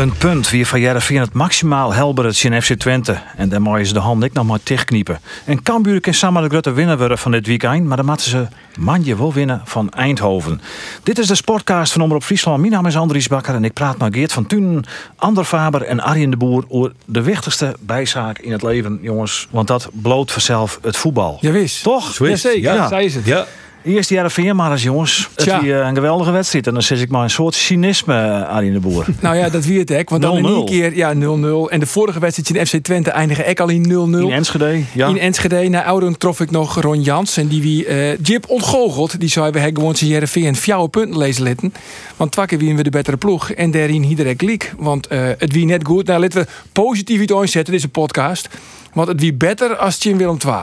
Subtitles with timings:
[0.00, 3.18] Een punt wie van Jereveen het maximaal helbert in FC Twente.
[3.36, 5.20] En daar mogen ze de hand ik nog maar dichtkniepen.
[5.44, 7.84] En Cambuur kan samen de grote winnaar worden van dit weekend.
[7.84, 8.46] Maar dan moeten ze
[8.78, 10.60] manje wel winnen van Eindhoven.
[11.02, 12.60] Dit is de Sportcast van Omroep Friesland.
[12.60, 14.84] Mijn naam is Andries Bakker en ik praat met Geert van Tunen,
[15.16, 16.64] Ander Faber en Arjen de Boer...
[16.68, 19.48] over de wichtigste bijzaak in het leven, jongens.
[19.50, 21.38] Want dat bloot vanzelf het voetbal.
[21.40, 21.82] Ja, wist.
[21.82, 22.18] Toch?
[22.18, 22.74] Jazeker, Ja.
[22.74, 22.88] ja.
[22.88, 23.24] zij is het.
[23.24, 23.46] Ja,
[23.84, 25.28] Eerst die Jereveen maar eens, jongens.
[25.36, 26.66] Het is een geweldige wedstrijd.
[26.66, 29.06] En dan zit ik maar een soort cynisme, eh, Arjen de Boer.
[29.20, 30.10] Nou ja, dat wie het hek.
[30.10, 30.46] Want dan in 0-0.
[30.46, 31.70] één keer, ja, 0-0.
[31.70, 33.88] En de vorige wedstrijd in FC Twente eindigen ook al in 0-0.
[33.88, 35.08] In Enschede, ja.
[35.08, 37.36] In Enschede, na Ouden trof ik nog Ron Jans.
[37.36, 39.20] En die wie eh Jip ontgoocheld.
[39.20, 41.72] Die zou we hebben gewoon zijn Jereveen fjouwe punten lezen litten.
[42.16, 43.50] Want twakke wie we de betere ploeg.
[43.50, 44.72] En daarin iedereen liek.
[44.78, 46.06] Want eh, het wie net goed.
[46.06, 48.48] Nou, laten we positief iets inzetten, deze podcast.
[48.92, 50.54] Want het wie beter als Jim Willem II.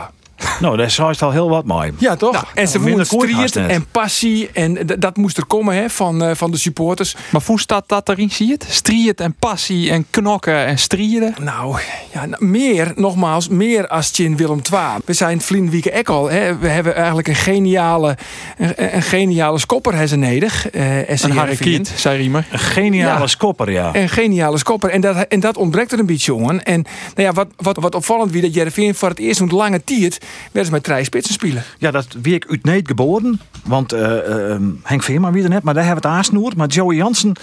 [0.59, 1.91] Nou, daar zou het al heel wat mooi.
[1.97, 2.51] Ja, toch?
[2.53, 4.49] en ze haast strijd en passie.
[4.53, 7.15] En dat moest er komen hè, van, eh, van de supporters.
[7.31, 8.65] maar hoe staat dat erin, zie je het?
[8.69, 11.35] Strijd en passie en knokken en strieden.
[11.41, 11.77] Nou,
[12.13, 14.81] ja, nou, meer, nogmaals, meer als Chin Willem II.
[15.05, 16.29] We zijn Vlien Wieke ek al.
[16.29, 16.57] Hè.
[16.57, 18.17] We hebben eigenlijk een geniale,
[18.57, 20.69] een, een geniale skopper hebben ze nodig.
[20.69, 21.83] eh, en ze Een Harry Heerenveen.
[21.83, 22.47] Kiet, zei Riemer.
[22.51, 23.27] Een geniale Ja.
[23.27, 23.89] skopper, ja.
[23.95, 24.89] Een geniale skopper.
[24.89, 26.63] En dat, en dat ontbreekt er een beetje, jongen.
[26.63, 26.81] En
[27.15, 30.17] nou ja, wat, wat, wat opvallend wie dat Jereveen voor het eerst een lange tijd
[30.57, 31.63] werden ze met drie spitsen spelen.
[31.77, 33.41] Ja, dat wie ik uit Neet geboren.
[33.63, 36.53] Want eh, eh, Henk Veerman wie er net, maar daar hebben we het aansnoer.
[36.55, 37.35] Maar Joey Jansen,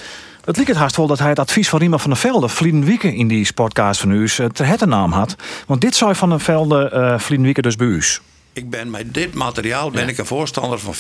[0.45, 2.49] het liep het haast wel dat hij het advies van Riemer van der Velde...
[2.49, 5.37] Vlieden Wieken in die sportcast van u uh, ter het naam had.
[5.67, 8.03] Want dit zou van der Velde uh, Vlieden Wieken dus bij u.
[8.53, 10.99] Ik ben met dit materiaal ben ik een voorstander van 4-3-3.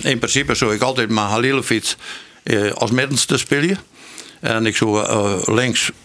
[0.00, 1.96] In principe zou ik altijd maar Halilovic
[2.42, 3.78] eh, als middenste spelen.
[4.40, 5.96] En ik zou eh, links eh,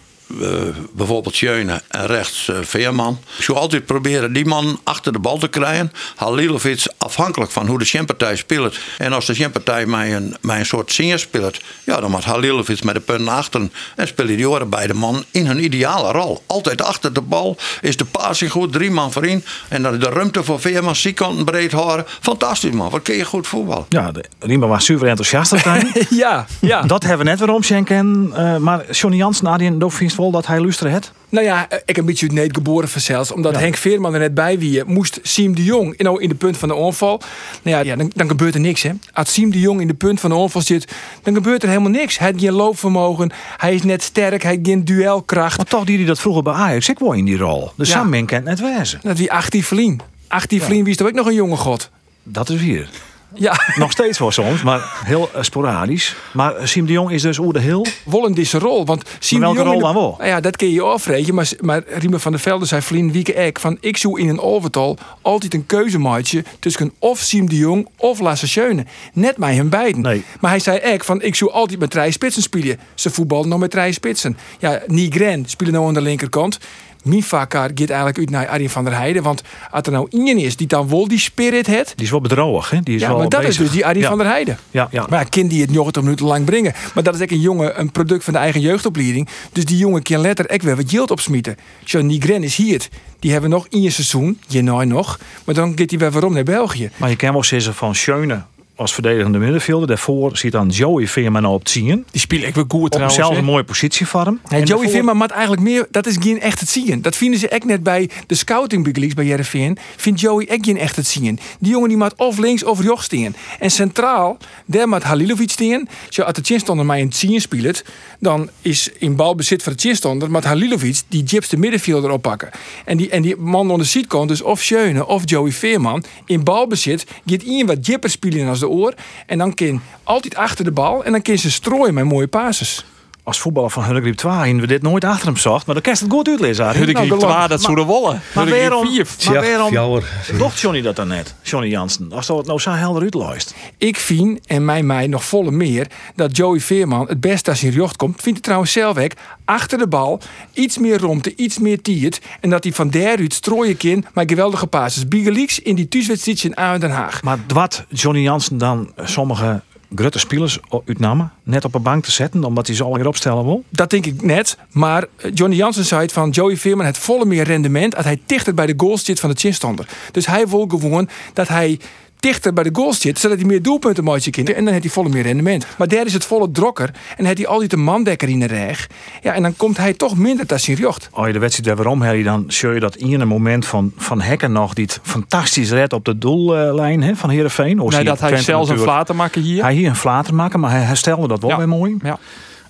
[0.92, 3.18] bijvoorbeeld Schöne en rechts eh, Veerman.
[3.38, 5.92] Ik zou altijd proberen die man achter de bal te krijgen.
[6.16, 8.78] Halilovic afhankelijk van hoe de Champertij speelt.
[8.98, 11.60] En als de Champertij mij een, mij een soort zinger speelt...
[11.84, 13.68] ja, dan moet Halilovic met de punten achter...
[13.96, 16.42] en spelen die oren bij de man in hun ideale rol.
[16.46, 19.44] Altijd achter de bal is de passing goed, drie man voorin.
[19.68, 22.04] En dan de ruimte voor Veerman, zijkanten breed houden.
[22.20, 23.86] Fantastisch man, wat kun je goed voetbal.
[23.88, 25.60] Ja, Riemer was super enthousiast op.
[26.10, 26.82] Ja, ja.
[26.82, 28.32] Dat hebben we net weer omschenken.
[28.36, 31.12] Uh, maar Johnny Jansen, Adrien, dat dat hij luisteren het.
[31.28, 33.32] Nou ja, ik heb een beetje Neet geboren verzeld.
[33.32, 36.56] Omdat Henk Veerman er net bij wie moest Siem de Jong nou in de punt
[36.56, 37.20] van de onval.
[37.62, 38.82] Nou ja, ja dan, dan gebeurt er niks.
[38.82, 38.90] Hè.
[39.12, 40.92] Als Siem de Jong in de punt van de onval zit,
[41.22, 42.18] dan gebeurt er helemaal niks.
[42.18, 45.56] Hij heeft geen loopvermogen, hij is net sterk, hij heeft geen duelkracht.
[45.56, 47.70] Maar toch die die dat vroeger bij Ajax, ik wou in die rol.
[47.76, 47.94] Dus Ja.
[47.94, 49.00] Sam kent net wezen.
[49.02, 50.00] Dat wie 18 Vlien.
[50.28, 51.90] 18 Vlien wie is toch ook nog een jonge god.
[52.22, 52.88] Dat is hier.
[53.34, 56.16] Ja, Nog steeds wel soms, maar heel uh, sporadisch.
[56.32, 57.86] Maar Siem de Jong is dus oer de heel.
[58.32, 58.86] deze rol.
[58.86, 60.14] Want Siem welke de Jong rol dan wel?
[60.18, 61.34] Nou ja, dat kun je afrekenen.
[61.34, 64.40] Maar, maar Riemer van der Velde zei Vlien Wieke Ek van ik zoek in een
[64.40, 68.84] overtal altijd een keuzemaatje tussen of Siem de Jong of Lasse Schöne.
[69.12, 70.02] Net mij hem beiden.
[70.02, 70.24] Nee.
[70.40, 72.80] Maar hij zei Ek van ik zoek altijd met drie spitsen spelen.
[72.94, 74.38] Ze voetballen nog met drie spitsen.
[74.58, 76.58] Ja, Nigren spelen nou aan de linkerkant.
[77.08, 79.22] Mijn vakker gaat eigenlijk uit naar Arjen van der Heijden.
[79.22, 81.92] Want als er nou iemand is die dan wel die spirit heeft.
[81.96, 82.80] Die is wel bedroog, hè?
[82.80, 84.08] Die is Ja, wel maar dat is dus die Arjen ja.
[84.08, 84.58] van der Heijden.
[84.70, 85.06] Ja, ja.
[85.08, 86.74] Maar ja, kind die het 90 minuten lang brengen.
[86.94, 89.28] Maar dat is ook een jongen, een product van de eigen jeugdopleiding.
[89.52, 91.56] Dus die jongen kan letter ook weer wat geld opsmieten.
[91.84, 92.88] John Nigren is hier.
[93.18, 95.18] Die hebben nog in je seizoen, je nou nog.
[95.44, 96.90] Maar dan gaat hij weer waarom naar België.
[96.96, 98.42] Maar je kan wel zeggen van Schöne
[98.78, 99.86] als verdedigende middenvelder.
[99.88, 102.06] Daarvoor zit dan Joey Veerman op het zien.
[102.10, 103.16] Die spelen ik weer goed Op trouwens.
[103.18, 104.40] zelfs een mooie positie voor hem.
[104.42, 107.02] En Joey daarvoor- Veerman maakt eigenlijk meer, dat is geen echt het zien.
[107.02, 108.84] Dat vinden ze echt net bij de scouting
[109.14, 109.78] bij Jereveen.
[109.96, 111.38] Vindt Joey echt geen echt het zien.
[111.60, 113.34] Die jongen die maakt of links of rechts staan.
[113.58, 115.88] En centraal, daar maakt Halilovic staan.
[116.08, 117.82] Zo als de chinstander mij in het zien speelt,
[118.20, 122.50] dan is in balbezit van de chinstander, maar Halilovic die Jips de middenvelder oppakken.
[122.84, 126.44] En die, en die man aan de zijkant, dus of Schöne of Joey Veerman, in
[126.44, 128.94] balbezit, gaat in wat Jipper spelen als de oor.
[129.26, 132.84] En dan kan altijd achter de bal en dan kan ze strooien met mooie passes.
[133.28, 135.66] Als voetballer van Hunnegriep 2 hebben we dit nooit achter hem zocht.
[135.66, 136.64] Maar dan je het goed uitlezen.
[136.66, 138.20] Hudde Nou, griep belang- 2, dat zou de wollen.
[138.34, 139.06] Maar waarom, 4.
[139.26, 140.02] maar waarom
[140.38, 141.34] docht Johnny dat dan net?
[141.42, 142.12] Johnny Jansen.
[142.12, 143.54] Als dat het nou zo helder uitleest.
[143.78, 147.70] Ik vind, en mij mij nog volle meer, dat Joey Veerman het beste als hij
[147.70, 148.14] in jocht komt.
[148.20, 149.12] Vindt het trouwens zelf ook.
[149.44, 150.20] Achter de bal,
[150.52, 152.20] iets meer romte, iets meer tiert.
[152.40, 155.08] En dat hij van daaruit strooien kan met geweldige passes.
[155.08, 157.22] Bigelieks in die thuiswedstrijd in Aan Den Haag.
[157.22, 159.60] Maar wat Johnny Jansen dan sommige
[159.94, 163.44] grote spelers uitnamen, net op een bank te zetten, omdat hij ze al weer opstellen
[163.44, 163.64] wil?
[163.68, 164.58] Dat denk ik net.
[164.70, 168.20] Maar eh, Johnny Jansen zei het van Joey Veerman het volle meer rendement als hij
[168.26, 169.88] dichter bij de goal zit van de chinstander.
[170.12, 171.78] Dus hij wil gewoon dat hij
[172.20, 174.44] dichter bij de goal zit, zodat hij meer doelpunten maakt kan.
[174.44, 175.66] En dan heeft hij volle meer rendement.
[175.78, 176.86] Maar daar is het volle drokker.
[176.88, 178.86] En dan heeft hij altijd een mandekker in de reg.
[179.22, 181.08] Ja, en dan komt hij toch minder tot zijn jocht.
[181.12, 184.52] Als je de wedstrijd weer dan zie je dat in een moment van, van Hekken
[184.52, 187.80] nog die het fantastisch redt op de doellijn hè, van Heerenveen.
[187.80, 189.62] Of Nee, dat hij zelfs een flater maken hier.
[189.62, 191.56] Hij hier een flater maken, maar hij herstelde dat wel Ja.
[191.56, 191.96] weer mooi.
[192.02, 192.18] Ja.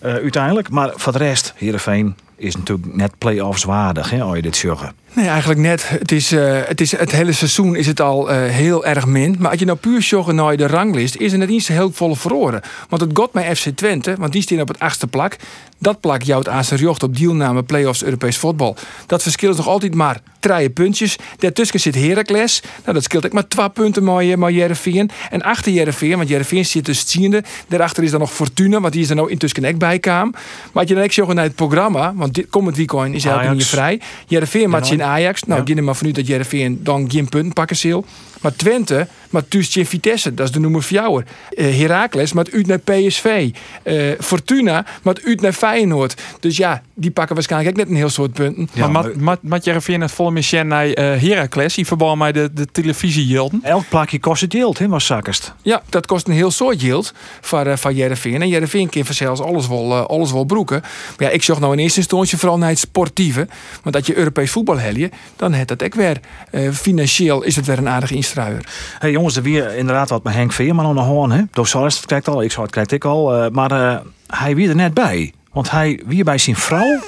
[0.01, 0.71] eh, uiteindelijk.
[0.71, 4.93] Maar voor de rest, Heerenveen is natuurlijk net play-offs waardig, hè, als je dit zeggen.
[5.19, 5.89] Nee, eigenlijk net.
[5.89, 9.37] Het, is, eh, het, is, het hele seizoen is het al eh, heel erg min.
[9.39, 12.17] Maar als je nou puur joggen naar de ranglist, is er net eens heel volle
[12.17, 12.61] verloren.
[12.89, 15.37] Want het got FC Twente, want die staan op het achtste plak.
[15.79, 18.77] Dat plak jouwt aan zijn jocht op deelname play-offs Europees voetbal.
[19.07, 21.17] Dat verschil is nog altijd maar drie puntjes.
[21.39, 22.63] Daartussen zit Heracles.
[22.83, 25.11] Nou, dat scheelt ook maar twee punten met, met Jereveen.
[25.31, 27.45] En achter Jereveen, want Jereveen zit dus tiende.
[27.69, 30.31] Daarachter is dan nog Fortuna, want die is er nou intussen ook bij kwam.
[30.31, 33.55] Maar als je dan ook naar het programma, want dit komend weekend is elke Ajax.
[33.55, 34.01] niet vrij.
[34.27, 35.43] Jereveen maakt in Ajax.
[35.43, 35.83] Nou, Ja.
[35.83, 38.05] maar vanuit dat Jereveen dan geen punten pakken zal.
[38.41, 41.25] Maar Twente, maar thuis in Vitesse, dat is de noemer fjouwer.
[41.51, 43.51] Eh Heracles, maar uit naar PSV.
[43.83, 46.23] Eh, Fortuna, maar uit naar Feyenoord.
[46.41, 48.69] Dus ja, die pakken waarschijnlijk ook net een heel soort punten.
[48.73, 51.75] Ja, maar maar- Mat- Jereveen het volle mission naar eh, Heracles.
[51.75, 53.27] Die verbouwen mij de, de televisie
[53.63, 55.55] Elk plakje kost het geld, hè, was zakkest.
[55.63, 58.43] Ja, dat kost een heel soort yield van, eh van Jereveen.
[58.43, 60.81] En Jereveen kan zelfs alles wel, alles wel broeken.
[60.81, 63.49] Maar ja, ik zag nou in eerste instantie vooral naar het sportieve.
[63.83, 66.21] Want dat je Europees voetbal helje, dan heeft dat ook weer.
[66.51, 68.65] eh, financieel is het weer een aardige instruier.
[68.99, 71.31] Hey jongens, er weer inderdaad wat met Henk Veerman aan de hoorn.
[71.31, 71.43] Hè?
[71.51, 72.43] Dat krijgt al.
[72.43, 73.35] Ik zou het krijgt ik al.
[73.35, 75.33] eh, maar eh, hij wie er net bij.
[75.53, 76.99] Want hij wie bij zijn vrouw.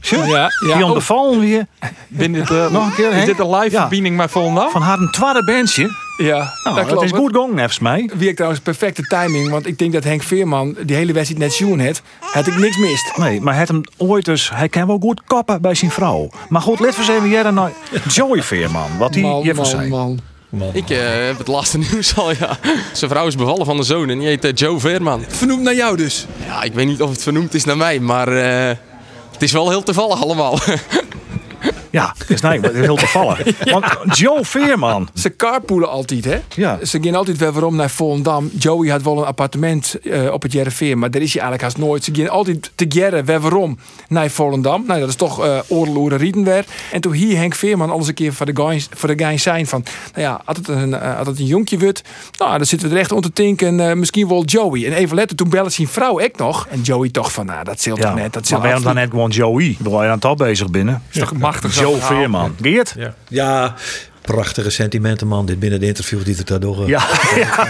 [0.00, 0.76] Zo, Ja, ja.
[0.76, 1.00] Die de Oh.
[1.00, 1.66] vallen weer
[2.08, 3.80] Binnen dit, eh, Nog een keer, Is dit een live Ja.
[3.80, 4.70] verbinding met Volendam?
[4.70, 5.90] van haar een tweede bandje.
[6.16, 8.10] Ja, Nou, dat is goed gong, volgens mij.
[8.14, 11.52] Wie ik trouwens perfecte timing, want ik denk dat Henk Veerman die hele wedstrijd net
[11.52, 13.16] zien had, had ik niks mist.
[13.16, 14.50] Nee, maar hij had hem ooit dus.
[14.54, 16.28] Hij kan wel goed koppen bij zijn vrouw.
[16.48, 17.70] Maar goed, let eens even jij naar
[18.08, 18.98] Joey Veerman.
[18.98, 20.16] Wat hij Man, hiervan man, zei.
[20.50, 20.70] Man.
[20.72, 22.58] Ik eh, heb het laatste nieuws al, ja.
[22.92, 25.24] Zijn vrouw is bevallen van de zoon en die heet eh, Joe Veerman.
[25.28, 26.26] Vernoemd naar jou dus.
[26.46, 28.76] Ja, ik weet niet of het vernoemd is naar mij, maar eh,
[29.32, 30.58] het is wel heel toevallig allemaal.
[31.90, 33.42] Ja, is, nee, het is heel toevallig.
[33.72, 33.86] Want
[34.18, 35.08] Joe Veerman.
[35.14, 36.40] Ze carpoolen altijd, hè?
[36.54, 36.78] Ja.
[36.84, 38.50] Ze gaan altijd weer waarom naar Volendam.
[38.58, 41.86] Joey had wel een appartement eh, op het Jereveen, maar daar is hij eigenlijk haast
[41.86, 42.04] nooit.
[42.04, 43.78] Ze gaan altijd te Gerre weer waarom
[44.08, 44.84] naar Volendam.
[44.86, 46.64] Nou, dat is toch uh, oorloeren rieten weer.
[46.92, 49.66] En toen hier Henk Veerman alles een keer voor de guys, voor de guys zijn
[49.66, 49.84] van,
[50.14, 52.02] nou ja, had het een, uh, had het een jonkje wordt,
[52.38, 54.86] nou, dan zitten we er echt om te denken, uh, misschien wel Joey.
[54.86, 56.66] En even letten, toen bellen zijn vrouw ik nog.
[56.70, 58.32] En Joey toch van, nou, dat zult Ja, toch net.
[58.32, 59.76] Dat maar waarom dan net gewoon Joey?
[59.78, 61.02] Wil je aan het bezig binnen?
[61.12, 62.16] is toch machtig Joe verhaal?
[62.16, 62.54] Veerman.
[62.60, 62.94] Geert?
[62.96, 63.14] Ja.
[63.28, 63.74] ja,
[64.20, 65.46] prachtige sentimenten, man.
[65.46, 66.88] Dit binnen de interview die het daardoor.
[66.88, 67.00] Ja,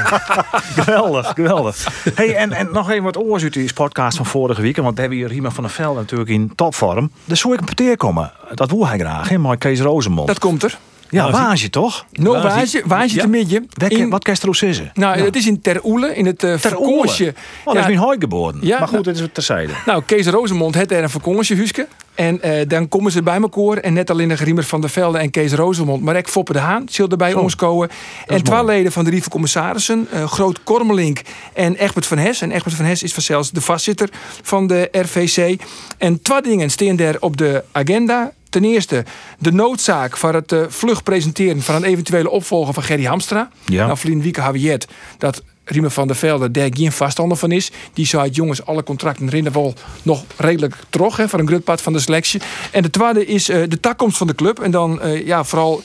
[0.78, 1.86] geweldig, geweldig.
[2.14, 4.76] Hey, en, en nog even wat oors uit die podcast van vorige week.
[4.76, 7.10] Want we hebben hier Riemen van der Velde natuurlijk in topvorm.
[7.24, 8.32] Dus zou ik een komen.
[8.54, 9.38] Dat wil hij graag, hè?
[9.38, 10.28] Maar Kees Rozenmond.
[10.28, 10.78] Dat komt er.
[11.10, 12.06] Ja, waar is je toch?
[12.12, 13.22] No, Waar is waar is je, waar is je Ja.
[13.22, 14.10] te midden?
[14.10, 14.90] Wat, kerst er zeggen?
[14.94, 16.76] Nou, het is in Ter Oele, in het uh, Ter.
[16.76, 18.58] Oh, dat is mijn hooi geboren.
[18.68, 19.72] Maar goed, nou- dit is het terzijde.
[19.86, 21.86] Nou, Kees Rozemond had er een vakantiehuisje.
[22.14, 23.76] En eh, dan komen ze bij elkaar.
[23.76, 26.02] En net alleen de Riemer van der Velde en Kees Rozemond.
[26.02, 27.88] Maar ik Foppe de Haan zullen erbij ons komen.
[28.26, 30.06] En twee leden van de Rieve Commissarissen.
[30.10, 31.20] eh, Groot Kormelink
[31.54, 32.40] en Egbert van Hes.
[32.40, 34.08] En Egbert van Hes is vanzelfs de vastzitter
[34.42, 35.60] van de RVC.
[35.98, 38.32] En twee dingen staan daar op de agenda.
[38.50, 39.04] Ten eerste
[39.38, 43.50] de noodzaak voor het eh, vlug presenteren van een eventuele opvolger van Gerry Hamstra.
[43.64, 43.86] Ja.
[43.86, 44.86] Nou, Vlien Wieke het
[45.18, 47.70] dat Riemer van der Velde daar geen vaststander van is.
[47.92, 51.82] Die zei het, jongens, alle contracten rennen wel nog redelijk terug hè, voor een grutpad
[51.82, 52.40] van de selectie.
[52.70, 54.60] En de tweede is eh, de takkomst van de club.
[54.60, 55.82] En dan eh, ja, vooral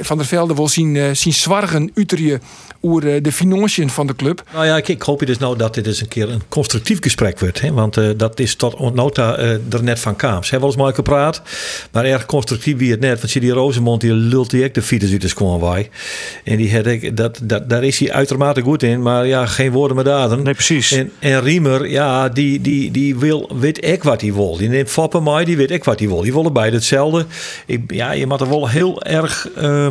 [0.00, 2.40] Van der Velde wil zien, zien zwargen uiterje
[2.84, 4.42] over eh, de financiën van de club.
[4.52, 6.98] Nou ja, ik, ik hoop je dus nou dat dit eens een keer een constructief
[7.00, 7.60] gesprek wordt.
[7.60, 7.72] Hè?
[7.72, 10.42] Want eh, dat is tot nota eh, er net van kwam.
[10.42, 11.42] Ze hebben wel eens mooi gepraat,
[11.92, 13.18] maar erg constructief wie het net.
[13.18, 15.90] Want zie die Rosemond, die lult die ook de fiets uit de schoon wij.
[16.44, 19.02] En die had ik, dat, dat, daar is hij uitermate goed in.
[19.02, 20.42] Maar ja, geen woorden met daden.
[20.42, 20.92] Nee, precies.
[20.92, 24.56] En, en Riemer, ja, die, die, die wil, weet ik wat hij wil.
[24.56, 26.20] Die neemt Foppen mij, die weet ik wat hij wil.
[26.20, 27.26] Die willen beide hetzelfde.
[27.66, 29.86] Ik, ja, je moet er wel heel erg, eh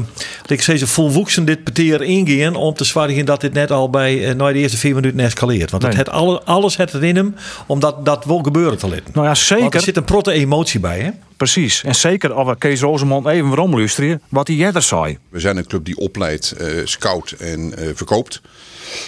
[0.54, 4.36] ik zeg ze volwoeksen dit peteer ingaan om te zwaardigen dat dit net al bij
[4.36, 5.72] uh, de eerste vier minuten escaleert.
[5.72, 6.02] Want het Nee.
[6.02, 7.36] het alle, alles het erin hem
[7.68, 9.04] om dat, dat wil gebeuren te laten.
[9.14, 9.82] Nou ja, Want er zeker.
[9.82, 11.10] zit een protte emotie bij, hè?
[11.44, 11.84] Precies.
[11.84, 14.22] En zeker als Kees Rozenmond even waarom luisteren.
[14.30, 15.18] Wat hij eerder zei.
[15.30, 18.42] We zijn een club die opleidt, eh, scout en eh, verkoopt.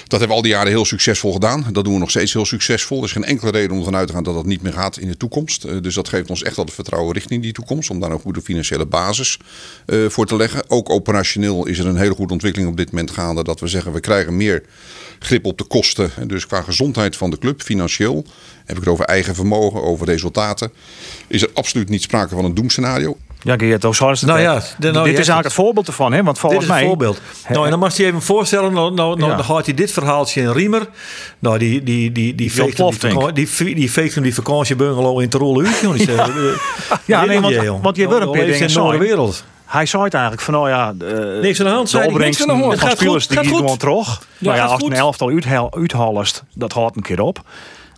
[0.07, 1.65] Dat hebben we al die jaren heel succesvol gedaan.
[1.71, 2.97] Dat doen we nog steeds heel succesvol.
[2.97, 4.97] Er is geen enkele reden om ervan uit te gaan dat dat niet meer gaat
[4.97, 5.63] in de toekomst.
[5.63, 7.89] Eh, dus dat geeft ons echt wel het vertrouwen richting die toekomst.
[7.89, 9.37] Om daar een goede financiële basis
[10.07, 10.69] voor te leggen.
[10.69, 13.43] Ook operationeel is er een hele goede ontwikkeling op dit moment gaande.
[13.43, 14.63] Dat we zeggen we krijgen meer
[15.19, 16.11] grip op de kosten.
[16.19, 18.25] En dus qua gezondheid van de club, financieel.
[18.65, 20.71] Heb ik het over eigen vermogen, over resultaten.
[21.27, 23.17] Is er absoluut niet sprake van een doemscenario.
[23.41, 25.43] Ja, Geert, ook het Nou ja, de- nou, dit je is eigenlijk het.
[25.43, 26.17] het voorbeeld ervan, hè?
[26.23, 26.85] Want Dit volgens is een mij.
[26.85, 27.21] voorbeeld.
[27.49, 29.37] Nou, en dan mag je je even voorstellen, nou, nou, nou Ja.
[29.37, 30.87] dan had hij dit verhaaltje in Riemer.
[31.39, 32.87] Nou, die, die, die, die, veegt hem
[33.33, 35.79] die, die, die, die veegt hem die vakantiebungalow in Tirol uit.
[35.81, 36.35] Die zegt, eh,
[37.05, 39.43] Ja, dit nee, want- want je wordt een Nou, paar in de wereld.
[39.65, 42.61] Hij zei het eigenlijk van, nou ja, de, Niks aan de hand, de hand.
[42.61, 44.27] van Het gaat spelers goed, die gaat gewoon terug.
[44.37, 47.41] ja, gaat als je een elftal uithal- uithallest, dat houdt een keer op.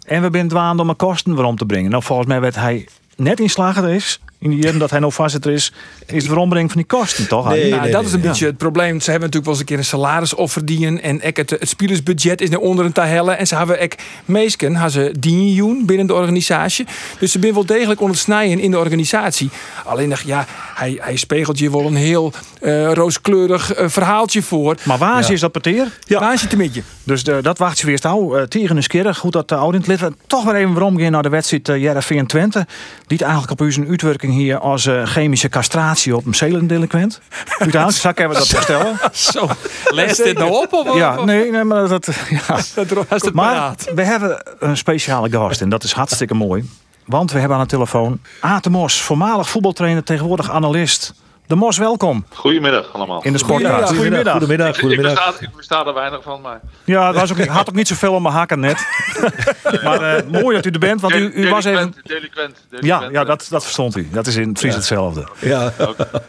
[0.05, 1.91] En we zijn dwaan om een kosten waarom te brengen.
[1.91, 5.13] Nou, volgens mij werd hij net in slager is, in die jaren dat hij nog
[5.13, 5.73] voorzitter is,
[6.05, 7.49] is het verombrengen van die kosten, toch?
[7.49, 7.69] Nee?
[7.69, 8.27] Nou, dat is een nee.
[8.27, 8.99] beetje het probleem.
[8.99, 11.01] Ze hebben natuurlijk wel eens een keer een salarisoffer dienen.
[11.01, 13.37] En ook het, het spielersbudget is naar onderen te hellen.
[13.37, 13.93] En ze hebben ook
[14.25, 16.85] meesken hebben ze dienjoen binnen de organisatie.
[17.19, 19.49] Dus ze zijn wel degelijk onder het snijden in de organisatie.
[19.85, 24.75] Alleen dacht ja, hij, hij spiegelt je wel een heel eh, rooskleurig eh, verhaaltje voor.
[24.83, 25.87] Maar waar is dat peteer?
[26.03, 26.19] Ja.
[26.19, 26.83] Waar zit het je?
[27.03, 28.37] Dus de, dat wacht je weer nou.
[28.37, 29.15] Uh, tegen is keer.
[29.15, 32.67] Goed dat de lid toch weer even waarom gaan naar de wedstrijd uh, Jereveen Twente.
[33.07, 37.19] Die eigenlijk op u zijn uitwerking hier als uh, chemische castratie op een zelendelinquent.
[37.65, 38.97] Ik even dat verstellen.
[39.11, 39.47] Zo,
[39.85, 40.73] leest dit nou op?
[40.73, 42.05] Of, Ja, of- nee, nee, maar dat.
[42.29, 42.39] Ja.
[42.75, 43.91] Dat is het Maar paraat.
[43.95, 46.69] we hebben een speciale gast en dat is hartstikke mooi.
[47.05, 51.13] Want we hebben aan de telefoon Aad de Mos, voormalig voetbaltrainer, tegenwoordig analist.
[51.47, 53.23] De Mos, welkom Goedemiddag allemaal.
[53.23, 53.87] in de sportraad.
[53.87, 54.31] Goedemiddag.
[54.31, 54.67] Goedemiddag.
[54.67, 55.11] ik, Goedemiddag.
[55.11, 56.59] ik, versta, ik versta er weinig van, maar...
[56.83, 58.87] Ja, het was ook, had ook niet zoveel om mijn hakken net.
[59.83, 61.95] maar eh, mooi dat u er bent, want u, u was even...
[62.03, 64.07] Delinquent, delinquent, Ja, delinquent, ja dat, dat verstond u.
[64.11, 65.27] Dat is in het Fries hetzelfde.
[65.39, 65.73] Ja.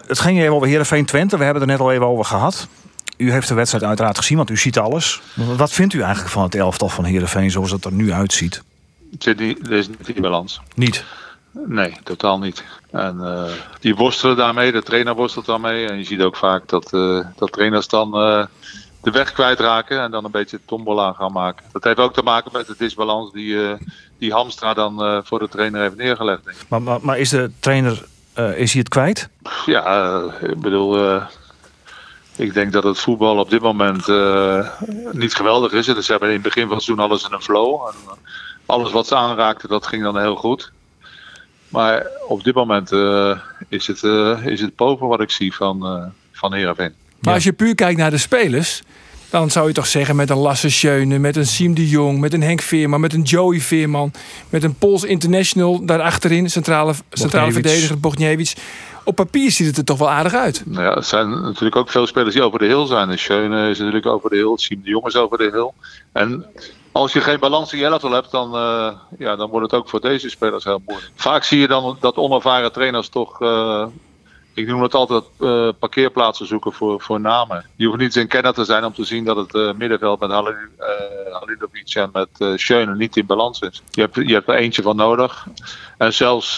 [0.07, 1.37] Het ging even over Heerenveen Twente.
[1.37, 2.69] We hebben het er net al even over gehad.
[3.17, 5.21] U heeft de wedstrijd uiteraard gezien, want u ziet alles.
[5.57, 8.63] Wat vindt u eigenlijk van het elftal van Heerenveen zoals het er nu uitziet?
[9.11, 10.61] Het zit niet, er is niet in balans.
[10.75, 11.05] Niet.
[11.67, 12.65] Nee, totaal niet.
[12.91, 15.89] En eh, die worstelen daarmee, de trainer worstelt daarmee.
[15.89, 18.45] En je ziet ook vaak dat, eh, dat trainers dan eh,
[19.03, 21.65] de weg kwijtraken en dan een beetje tombola gaan maken.
[21.73, 23.57] Dat heeft ook te maken met de disbalans die,
[24.19, 26.45] die Hamstra dan voor de trainer heeft neergelegd.
[26.45, 26.69] Denk ik.
[26.69, 29.29] Maar, maar, maar is de trainer is hij het kwijt?
[29.67, 31.21] Ja, ik bedoel,
[32.37, 34.07] ik denk dat het voetbal op dit moment
[35.13, 35.87] niet geweldig is.
[35.87, 37.87] Dus ze hebben in het begin van het seizoen alles in een flow.
[37.87, 38.19] En,
[38.69, 40.73] alles wat ze aanraakten, dat ging dan heel goed.
[41.69, 45.87] Maar op dit moment eh, is, het, eh, is het boven wat ik zie van,
[45.87, 46.93] eh van Heerenveen.
[47.21, 48.83] Maar als je puur kijkt naar de spelers,
[49.31, 52.33] dan zou je toch zeggen met een Lasse Schöne, met een Siem de Jong, met
[52.33, 54.13] een Henk Veerman, met een Joey Veerman,
[54.51, 58.55] met een Pools International daarachterin, centrale, centrale verdediger Bogniewicz.
[59.05, 60.63] Op papier ziet het er toch wel aardig uit.
[60.67, 63.09] Nou ja, het zijn natuurlijk ook veel spelers die over de hill zijn.
[63.09, 65.71] De Schöne is natuurlijk over de hill, Siem de Jong is over de hill.
[66.13, 66.45] En
[66.99, 69.89] als je geen balans in je elftal hebt, dan, eh, ja, dan wordt het ook
[69.89, 71.13] voor deze spelers heel moeilijk.
[71.15, 73.87] Vaak zie je dan dat onervaren trainers toch, eh,
[74.55, 77.67] ik noem het altijd, eh, parkeerplaatsen zoeken voor, voor namen.
[77.77, 80.55] Je hoeft niet in kenner te zijn om te zien dat het middenveld met Halil-
[81.33, 83.83] Halilovic en met Schöne niet in balans is.
[83.91, 85.47] Je hebt, je hebt er eentje van nodig.
[85.99, 86.57] En zelfs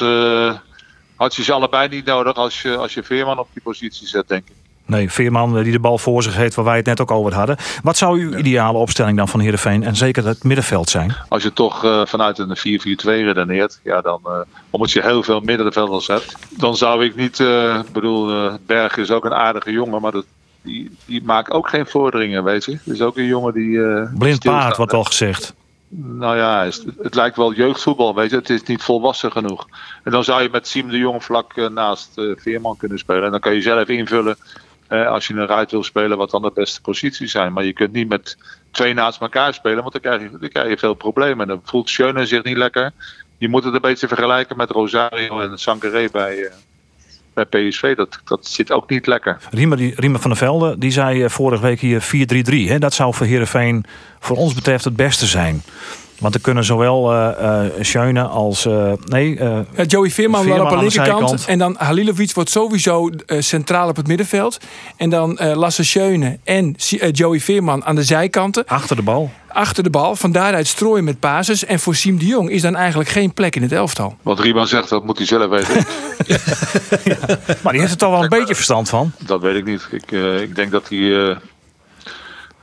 [1.17, 4.29] had je ze allebei niet nodig als je, als je Veerman op die positie zet,
[4.29, 4.60] denk ik.
[4.91, 7.35] Nee, Veerman eh, die de bal voor zich heeft, waar wij het net ook over
[7.35, 7.57] hadden.
[7.83, 11.15] Wat zou uw ideale opstelling dan van Heerenveen en zeker het middenveld zijn?
[11.29, 12.61] Als je toch eh, vanuit een 4-4-2
[13.03, 17.93] redeneert, ja, dan, eh, omdat je heel veel middenvelders hebt, dan zou ik niet, ik
[17.93, 20.25] bedoel, Berg is ook een aardige jongen, maar dat,
[20.63, 22.79] die, die maakt ook geen vorderingen, weet je.
[22.85, 23.81] Is ook een jongen die.
[24.19, 25.55] Blind paard, wordt wel gezegd.
[25.89, 26.65] Nou ja,
[27.03, 28.37] het, lijkt wel jeugdvoetbal, weet je.
[28.37, 29.67] Het is niet volwassen genoeg.
[30.05, 33.25] En dan zou je met Siem de Jong vlak naast Veerman kunnen spelen.
[33.25, 34.37] En dan kan je zelf invullen,
[34.91, 37.53] als je een ruit wil spelen, wat dan de beste posities zijn.
[37.53, 38.37] Maar je kunt niet met
[38.71, 41.41] twee naast elkaar spelen, want dan krijg je, dan krijg je veel problemen.
[41.41, 42.93] En dan voelt Schöne zich niet lekker.
[43.39, 46.53] Je moet het een beetje vergelijken met Rosario en Sankaré bij, eh,
[47.35, 47.97] bij PSV.
[47.97, 49.39] Dat, dat zit ook niet lekker.
[49.51, 52.69] Riemer, Riemer van der Velde die zei eh, vorige week hier 4-3-3.
[52.69, 52.79] hè.
[52.79, 53.85] Dat zou voor Heerenveen
[54.19, 55.63] voor ons betreft het beste zijn.
[56.21, 58.67] Want er kunnen zowel eh eh Schöne als...
[58.67, 61.19] eh, nee, eh, Ja, Joey Veerman, wel op de linkerkant.
[61.29, 61.45] zijkant.
[61.47, 64.59] En dan Halilovic wordt sowieso eh, centraal op het middenveld.
[64.97, 66.75] En dan eh, Lasse Schöne en
[67.13, 68.65] Joey Veerman aan de zijkanten.
[68.67, 69.31] achter de bal.
[69.49, 70.17] Achter de bal.
[70.17, 71.65] Van daaruit strooien met basis.
[71.65, 74.17] En voor Siem de Jong is dan eigenlijk geen plek in het elftal.
[74.23, 75.75] Wat Riemann zegt, dat moet hij zelf weten.
[77.63, 79.13] Maar die heeft er toch wel een beetje verstand van.
[79.19, 79.89] Dat weet ik niet.
[79.91, 81.37] Ik, eh, ik denk dat hij, eh,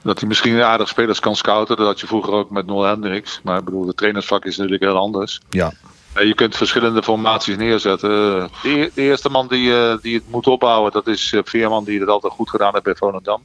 [0.08, 1.78] dat hij misschien aardig spelers kan scouten.
[1.78, 3.40] Dat had je vroeger ook met Nol Hendricks.
[3.44, 5.40] Maar ik bedoel, de trainersvak is natuurlijk heel anders.
[5.50, 5.72] Ja.
[6.14, 8.10] Eh, je kunt verschillende formaties neerzetten.
[8.10, 12.00] De, e- eerste man die, eh, die het moet opbouwen, dat is eh, Veerman, die
[12.00, 13.42] het altijd goed gedaan heeft bij Volendam.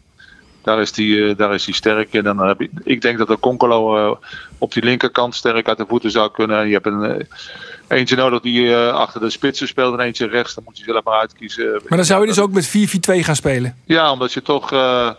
[0.63, 2.27] Daar is die, eh, daar is die sterk in.
[2.27, 4.17] En dan heb je, ik denk dat de Concolo eh,
[4.59, 6.59] op die linkerkant sterk uit de voeten zou kunnen.
[6.59, 7.27] En je hebt een,
[7.89, 10.55] eentje nodig die eh, achter de spitsen speelt en eentje rechts.
[10.55, 11.71] Dan moet je zelf maar uitkiezen.
[11.73, 12.71] Maar dan zou je dus ook met 4-4-2
[13.25, 13.77] gaan spelen.
[13.85, 15.11] Ja, omdat je toch eh,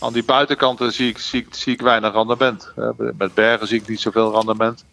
[0.00, 2.72] aan die buitenkanten zie ik, zie, ik, zie ik weinig rendement.
[3.18, 4.84] Met Bergen zie ik niet zoveel rendement.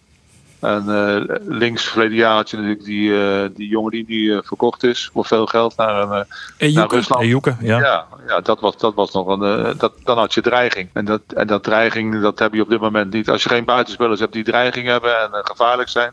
[0.60, 4.40] En eh, links verleden jaar had je natuurlijk die, eh, die jongen die, die eh,
[4.44, 6.26] verkocht is voor veel geld naar, een,
[6.58, 6.88] En naar?
[6.90, 7.24] Rusland.
[7.24, 7.80] Ejuke, ja.
[7.80, 9.74] Ja, ja dat, was, dat was nog een.
[9.78, 10.90] dat, dan had je dreiging.
[10.94, 13.30] En dat, en dat dreiging, dat heb je op dit moment niet.
[13.30, 16.12] Als je geen buitenspelers hebt die dreiging hebben en gevaarlijk zijn,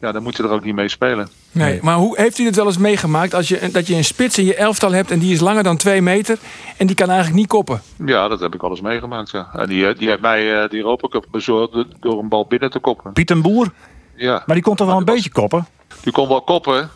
[0.00, 1.28] ja, dan moet je er ook niet mee spelen.
[1.52, 4.38] Nee, maar hoe heeft u dit wel eens meegemaakt als je, dat je een spits
[4.38, 6.38] in je elftal hebt en die is langer dan twee meter
[6.76, 7.82] en die kan eigenlijk niet koppen?
[8.06, 9.30] Ja, dat heb ik al eens meegemaakt.
[9.30, 9.48] Ja.
[9.52, 12.46] En die, eh, die heeft mij eh, die Europa Cup bezorgd do- door een bal
[12.46, 13.12] binnen te koppen.
[13.12, 13.72] Piet en Boer,
[14.16, 15.66] Ja, maar die kon toch wel een was- beetje koppen?
[16.02, 16.90] die kon wel koppen.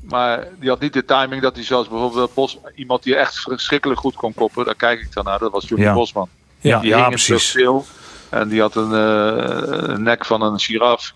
[0.00, 4.00] Maar die had niet de timing dat hij zoals bijvoorbeeld Bos, iemand die echt verschrikkelijk
[4.00, 4.64] goed kon koppen.
[4.64, 5.38] Daar kijk ik dan naar.
[5.38, 5.94] Dat was Johnny Ja.
[5.94, 6.28] Bosman.
[6.60, 7.48] Ja, Die ja, hing precies.
[7.48, 7.86] stil.
[8.28, 11.12] En die had een, eh, een nek van een giraf.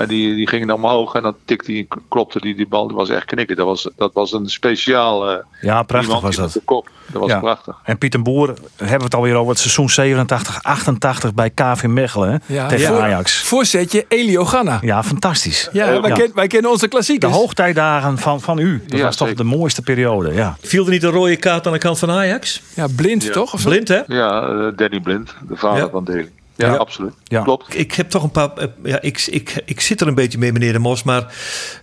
[0.00, 2.86] En die, die ging dan omhoog en dan tikte hij, klopte die, die bal.
[2.86, 3.56] Dat was echt knikken.
[3.56, 5.30] Dat was, dat was een speciaal.
[5.30, 6.52] eh, Ja, prachtig was dat.
[6.52, 6.88] de kop.
[7.06, 7.38] Dat was Ja.
[7.38, 7.76] prachtig.
[7.84, 11.84] En Piet en Boer hebben we het alweer over het seizoen 87, 88 bij KV
[11.84, 12.54] Mechelen hè?
[12.54, 13.42] Ja, tegen voor- Ajax.
[13.42, 14.78] Voorzetje Elio Ganna.
[14.82, 15.68] Ja, fantastisch.
[15.72, 16.16] Ja, wij, Ja.
[16.16, 17.32] ken- wij kennen onze De klassiekers.
[17.32, 18.82] hoogtijdagen van, van u.
[18.88, 19.42] Dat Ja, was toch zeker.
[19.44, 20.32] de mooiste periode.
[20.34, 20.56] Ja.
[20.60, 22.62] Viel er niet een rode kaart aan de kant van Ajax?
[22.74, 23.32] Ja, blind Ja.
[23.32, 23.52] toch?
[23.54, 23.68] Of zo?
[23.68, 24.00] Blind, hè?
[24.06, 25.90] Ja, eh, Danny Blind, de vader Ja.
[25.90, 26.28] van Daly.
[26.60, 26.76] Ja, Ja.
[26.76, 27.12] absoluut.
[27.24, 27.42] Ja.
[27.42, 27.78] Klopt.
[27.78, 28.52] Ik heb toch een paar.
[28.56, 31.02] eh, Ja, ik, ik, ik zit er een beetje mee, meneer De Mos.
[31.02, 31.34] Maar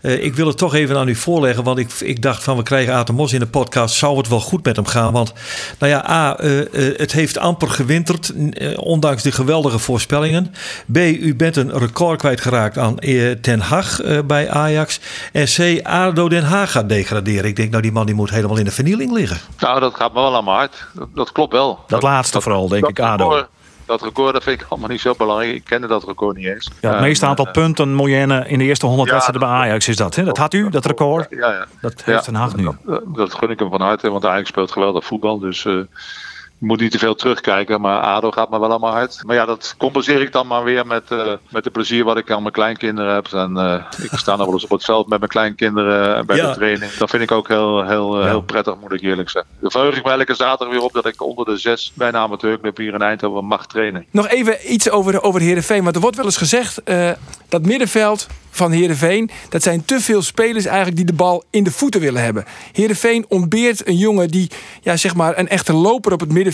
[0.02, 1.64] eh, ik wil het toch even aan u voorleggen.
[1.64, 3.96] Want ik, ik dacht van we krijgen Aad de Mos in de podcast.
[3.96, 5.12] Zou het wel goed met hem gaan?
[5.14, 5.34] Want
[5.80, 8.34] nou ja, A, eh, eh, het heeft amper gewinterd.
[8.76, 10.54] ondanks de geweldige voorspellingen.
[10.92, 12.96] B, u bent een record kwijtgeraakt aan
[13.42, 15.00] Ten Hag eh, bij Ajax.
[15.32, 17.46] En C, ADO Den Haag gaat degraderen.
[17.46, 19.38] Ik denk nou die man die moet helemaal in de vernieling liggen.
[19.60, 20.88] Nou, dat gaat me wel aan mijn hart.
[20.94, 21.80] Dat, dat klopt wel.
[21.88, 23.46] Dat laatste vooral, denk ik, ADO.
[23.88, 25.54] Dat record dat vind ik allemaal niet zo belangrijk.
[25.54, 26.72] Ik kende dat record niet eens.
[26.82, 29.88] Ja, het meeste aantal eh, punten moyenne in de eerste 100 Ja, wedstrijden bij Ajax
[29.88, 30.16] is dat.
[30.16, 30.24] Hè?
[30.24, 31.28] Dat had u, dat record.
[31.30, 31.66] Ja, ja.
[31.82, 32.70] Dat heeft Ja, Den Haag nu.
[32.86, 35.40] Dat, dat gun ik hem van harte, want Ajax speelt geweldig voetbal.
[35.40, 35.74] Dus eh,
[36.58, 37.82] moet niet te veel terugkijken.
[37.82, 39.20] Maar ADO gaat me wel mijn hart.
[39.26, 42.32] Maar ja, dat compenseer ik dan maar weer met, eh met de plezier wat ik
[42.32, 43.28] aan mijn kleinkinderen heb.
[43.34, 46.48] En eh, ik sta nog wel eens op het veld met mijn kleinkinderen bij Ja.
[46.50, 46.92] de training.
[46.92, 48.28] Dat vind ik ook heel, heel, eh, Ja.
[48.30, 49.52] heel prettig, moet ik eerlijk zeggen.
[49.62, 52.16] Dan verheug ik me elke zaterdag weer op dat ik onder de zes bij een
[52.16, 54.06] amateurclub hier in Eindhoven mag trainen.
[54.12, 55.84] Nog even iets over, over Heerenveen.
[55.84, 57.12] Want er wordt wel eens gezegd eh,
[57.50, 59.30] dat middenveld van Heerenveen...
[59.50, 62.46] dat zijn te veel spelers eigenlijk die de bal in de voeten willen hebben.
[62.72, 66.46] Heerenveen ontbeert een jongen die, ja, zeg maar, een echte loper op het, middenveld,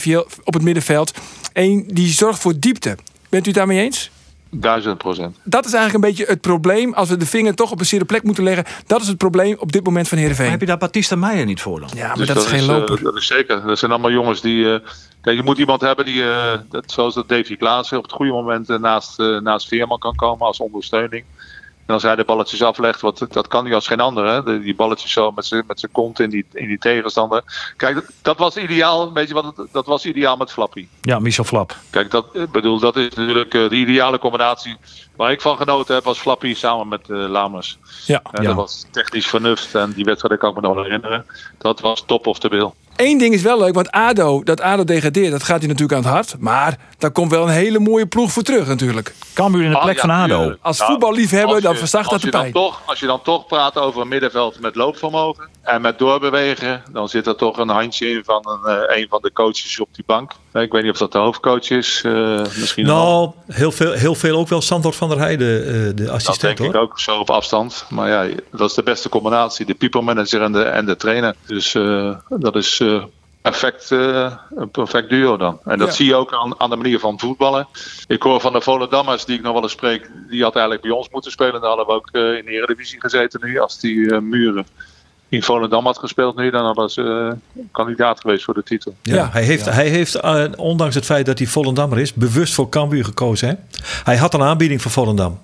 [0.44, 1.12] op het middenveld.
[1.54, 2.98] Een die zorgt voor diepte.
[3.30, 4.12] Bent u het daarmee eens?
[4.56, 5.38] Duizend procent.
[5.44, 6.94] Dat is eigenlijk een beetje het probleem.
[6.94, 8.66] Als we de vinger toch op een zere plek moeten leggen.
[8.88, 10.52] Dat is het probleem op dit moment van Maar Heerenveen.
[10.52, 11.90] heb je daar Batista Meijer niet voor dan?
[11.96, 13.04] Ja, maar Dus dat, is geen eh, loper.
[13.04, 13.62] dat is zeker.
[13.66, 14.74] Dat zijn allemaal jongens die.
[14.74, 14.80] eh,
[15.22, 18.32] kijk, je moet iemand hebben die, eh, dat, zoals dat Davy Klaassen, op het goede
[18.32, 21.24] moment naast, eh, naast Veerman kan komen als ondersteuning.
[21.86, 24.26] En als hij de balletjes aflegt, wat, dat kan hij als geen ander.
[24.26, 24.44] Hè?
[24.44, 27.44] De- die balletjes zo met zijn met zijn kont in die, in die tegenstander.
[27.78, 29.14] Kijk, dat, dat was ideaal.
[29.14, 29.46] Weet je wat?
[29.58, 30.88] het- Dat was ideaal met Flappy.
[31.02, 31.76] Ja, Michel Flap.
[31.90, 34.78] Kijk, dat, bedoel, dat is natuurlijk eh, de ideale combinatie.
[35.16, 37.78] Waar ik van genoten heb, was Flappy samen met eh Lamers.
[38.06, 38.22] Ja.
[38.32, 38.48] En Ja.
[38.48, 39.76] Dat was technisch vernuft.
[39.76, 41.26] En die wedstrijd kan ik me nog herinneren.
[41.58, 42.72] Dat was top of the bill.
[42.96, 46.04] Eén ding is wel leuk, want ADO, dat ADO degradeert, dat gaat hij natuurlijk aan
[46.04, 46.36] het hart.
[46.40, 49.14] Maar daar komt wel een hele mooie ploeg voor terug natuurlijk.
[49.34, 50.38] Cambuur in de Ah, plek ja, van ADO.
[50.38, 50.60] tuurlijk.
[50.62, 52.54] Als Nou, voetballiefhebber, dan verzacht dat als de je dan pijn.
[52.54, 57.10] Toch, als je dan toch praat over een middenveld met loopvermogen en met doorbewegen, dan
[57.10, 60.04] zit er toch een handje in van een, eh, een van de coaches op die
[60.08, 60.32] bank.
[60.54, 62.02] Eh, Ik weet niet of dat de hoofdcoach is.
[62.06, 62.96] eh, misschien wel.
[62.96, 66.58] Nou, heel veel, heel veel ook wel Sandor van der Heijden, eh, de Dat assistent
[66.58, 66.82] denk hoor.
[66.84, 67.86] ik ook zo op afstand.
[67.90, 69.66] Maar ja, dat is de beste combinatie.
[69.66, 71.36] De people manager en de, en de trainer.
[71.46, 73.04] Dus eh, dat is eh,
[73.42, 75.60] perfect, eh, een perfect duo dan.
[75.64, 75.94] En dat Ja.
[75.94, 77.68] zie je ook aan, aan de manier van voetballen.
[78.08, 80.92] Ik hoor van de Volendammers, die ik nog wel eens spreek, die had eigenlijk bij
[80.96, 81.54] ons moeten spelen.
[81.62, 83.60] Dan hadden we ook eh, in de Eredivisie gezeten nu.
[83.60, 84.66] Als die eh, Muren
[85.34, 88.96] in Volendam had gespeeld nu, dan hadden ze eh, kandidaat geweest voor de titel.
[89.02, 89.30] Ja, Ja.
[89.32, 93.06] Hij heeft, hij heeft eh, ondanks het feit dat hij Volendammer is, bewust voor Cambuur
[93.06, 93.48] gekozen.
[93.48, 93.56] Hè?
[94.04, 95.40] Hij had een aanbieding voor Volendam.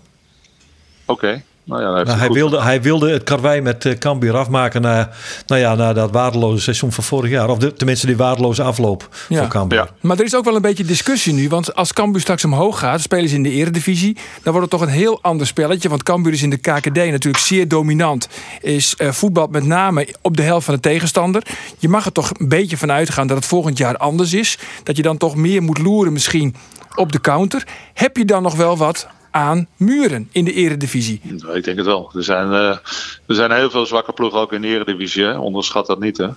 [1.05, 1.43] Oké.
[1.69, 5.09] Nou ja, hij goed wilde, hij wilde het karwei met eh, Cambuur afmaken na,
[5.47, 7.49] nou ja, na dat waardeloze seizoen van vorig jaar.
[7.49, 9.39] Of de, tenminste die waardeloze afloop Ja.
[9.39, 9.77] voor Cambuur.
[9.79, 9.89] Ja.
[10.01, 11.49] Maar er is ook wel een beetje discussie nu.
[11.49, 14.17] Want als Cambuur straks omhoog gaat, spelen ze in de eredivisie.
[14.43, 15.89] Dan wordt het toch een heel ander spelletje.
[15.89, 18.27] Want Cambuur is in de KKD natuurlijk zeer dominant.
[18.61, 21.43] Is eh, voetbal met name op de helft van de tegenstander.
[21.77, 24.57] Je mag er toch een beetje van uitgaan dat het volgend jaar anders is.
[24.83, 26.55] Dat je dan toch meer moet loeren misschien
[26.95, 27.63] op de counter.
[27.93, 31.21] Heb je dan nog wel wat aan muren in de eredivisie?
[31.53, 32.11] Ik denk het wel.
[32.15, 32.77] Er zijn, eh,
[33.25, 35.23] er zijn heel veel zwakke ploegen ook in de Eredivisie.
[35.23, 35.37] Hè?
[35.37, 36.17] Onderschat dat niet.
[36.17, 36.27] Hè?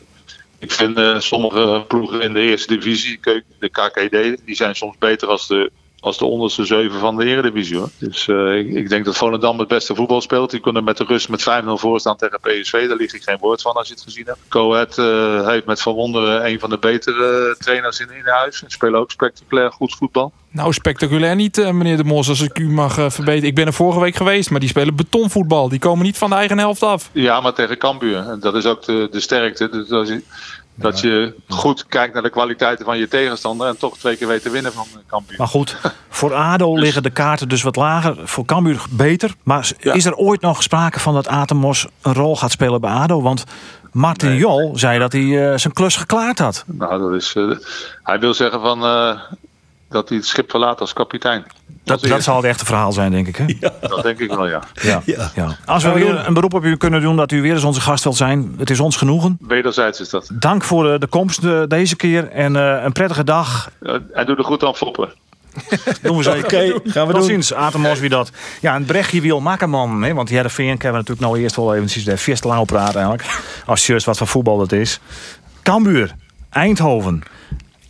[0.59, 3.21] Ik vind eh, sommige ploegen in de eerste divisie,
[3.59, 5.71] de KKD, die zijn soms beter als de
[6.03, 7.77] als de onderste zeven van de Eredivisie.
[7.77, 7.89] Hoor.
[7.99, 10.51] Dus eh, ik, ik denk dat Volendam het beste voetbal speelt.
[10.51, 12.89] Die kunnen met de rust met 5-0 voorstaan tegen PSV.
[12.89, 14.39] Daar ligt ik geen woord van als je het gezien hebt.
[14.49, 18.63] Coët eh, heeft met Van Wonderen een van de betere trainers in, in huis.
[18.63, 20.33] En spelen ook spectaculair goed voetbal.
[20.53, 23.49] Nou, spectaculair niet, eh, meneer De Mos, als ik u mag eh, verbeteren.
[23.49, 25.69] Ik ben er vorige week geweest, maar die spelen betonvoetbal.
[25.69, 27.11] Die komen niet van de eigen helft af.
[27.13, 28.19] Ja, maar tegen Cambuur.
[28.19, 29.69] En dat is ook de, de sterkte.
[29.69, 30.23] Dus als je,
[30.75, 33.67] dat je goed kijkt naar de kwaliteiten van je tegenstander.
[33.69, 35.35] En toch twee keer weet te winnen van eh, Cambuur.
[35.39, 35.77] Maar goed,
[36.09, 38.17] voor ADO liggen de kaarten dus wat lager.
[38.29, 39.35] Voor Cambuur beter.
[39.43, 39.93] Maar Ja.
[39.93, 43.23] is er ooit nog sprake van dat Atemos een rol gaat spelen bij ADO?
[43.23, 43.45] Want
[43.93, 44.39] Martin Nee.
[44.39, 46.65] Jol zei dat hij eh, zijn klus geklaard had.
[46.67, 47.51] Nou, dat is, eh,
[48.03, 48.79] hij wil zeggen van,
[49.93, 51.45] dat hij het schip verlaat als kapitein.
[51.85, 53.37] Dat, Als dat zal het echte verhaal zijn, denk ik.
[53.37, 53.47] Hè?
[53.81, 54.63] Dat denk ik wel, ja.
[54.83, 55.03] Ja.
[55.05, 55.31] Ja.
[55.35, 55.57] Ja.
[55.67, 58.05] Als we weer een beroep op u kunnen doen dat u weer eens onze gast
[58.05, 58.55] wilt zijn.
[58.59, 59.39] Het is ons genoegen.
[59.41, 60.31] Wederzijds is dat.
[60.33, 62.29] Dank voor eh, de komst eh, deze keer.
[62.29, 63.71] En eh, een prettige dag.
[64.13, 65.13] Hij doet er goed aan foppen.
[66.03, 66.45] Doen we zeker.
[66.45, 67.31] Oké, gaan we Tot doen.
[67.31, 68.31] ziens, Atemos wie dat.
[68.61, 70.03] Ja, een Brechtje wil Makkerman.
[70.03, 73.41] Hè, want Heerenveen kunnen we natuurlijk nou eerst wel eventjes de vierste lang praten eigenlijk.
[73.67, 75.01] Als je wat voor voetbal dat is.
[75.63, 76.15] Cambuur,
[76.51, 77.23] Eindhoven.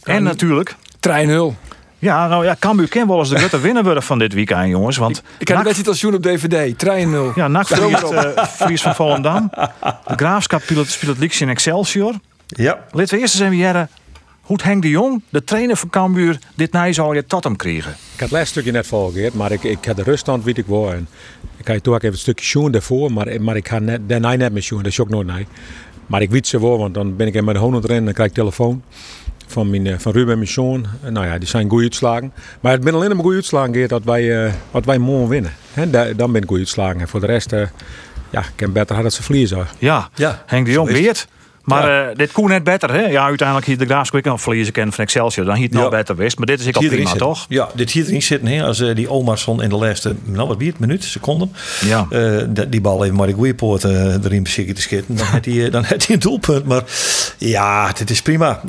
[0.02, 0.76] En natuurlijk...
[1.00, 1.56] Trein 0.
[2.02, 4.96] Ja, nou ja, Cambuur kan wel eens de grote winnaar worden van dit weekend, jongens.
[4.96, 6.78] Want Ik heb de NAC- wedstrijd als Joen op DVD.
[6.78, 7.32] Trein 0.
[7.34, 9.50] ja, NAC verliest, eh, van Volendam.
[10.06, 12.14] De Graafschap speelt, speelt Leaks in Excelsior.
[12.46, 12.78] Ja.
[12.90, 13.88] Laten we eerst eens even jaren
[14.42, 17.56] hoe het Henk de Jong, de trainer van Cambuur, dit nij zal je tot hem
[17.56, 17.90] kregen.
[17.90, 20.66] Ik had het laatste stukje net volgeerd, maar ik, ik had de ruststand weet ik
[20.66, 20.92] wel.
[20.92, 21.08] En
[21.56, 24.34] ik had toen ook even een stukje schoen daarvoor, maar, maar ik ga net, daarna
[24.34, 25.46] net met schoen, dat is ook nooit nee.
[26.06, 28.04] Maar ik weet ze wel, want dan ben ik in met de hond erin en
[28.04, 28.82] dan krijg ik telefoon
[29.52, 30.86] van, mijn, eh, van Ruben en mijn zoon.
[31.02, 32.32] En Nou ja, die zijn goede uitslagen.
[32.60, 35.52] Maar het ben alleen maar goede uitslagen Geert, dat wij, eh wat wij morgen winnen.
[36.16, 37.00] Dan ben ik goede uitslagen.
[37.00, 37.66] En voor de rest, eh,
[38.30, 39.66] ja, ik ken beter dat ze verliezen.
[39.78, 41.26] Ja, Ja, Henk de Jong zo
[41.64, 43.06] Maar eh, dit kon net beter, hè?
[43.06, 45.46] Ja, uiteindelijk hier de nog verliezen kennen van Excelsior.
[45.46, 45.88] Dan hier het nog Ja.
[45.88, 46.38] beter wist.
[46.38, 47.46] Maar dit is ik al erin prima, toch?
[47.48, 48.48] Ja, dit hier erin zitten.
[48.48, 51.52] Hè, als eh, die Omarsson in de laatste, nou wat wie het, minuut, seconden.
[51.84, 52.06] Ja.
[52.10, 52.36] eh,
[52.68, 53.34] die bal even maar de
[54.24, 55.16] erin beschikking te schieten.
[55.16, 56.64] Dan had hij, dan had hij een doelpunt.
[56.64, 56.82] Maar
[57.38, 58.60] ja, dit is prima.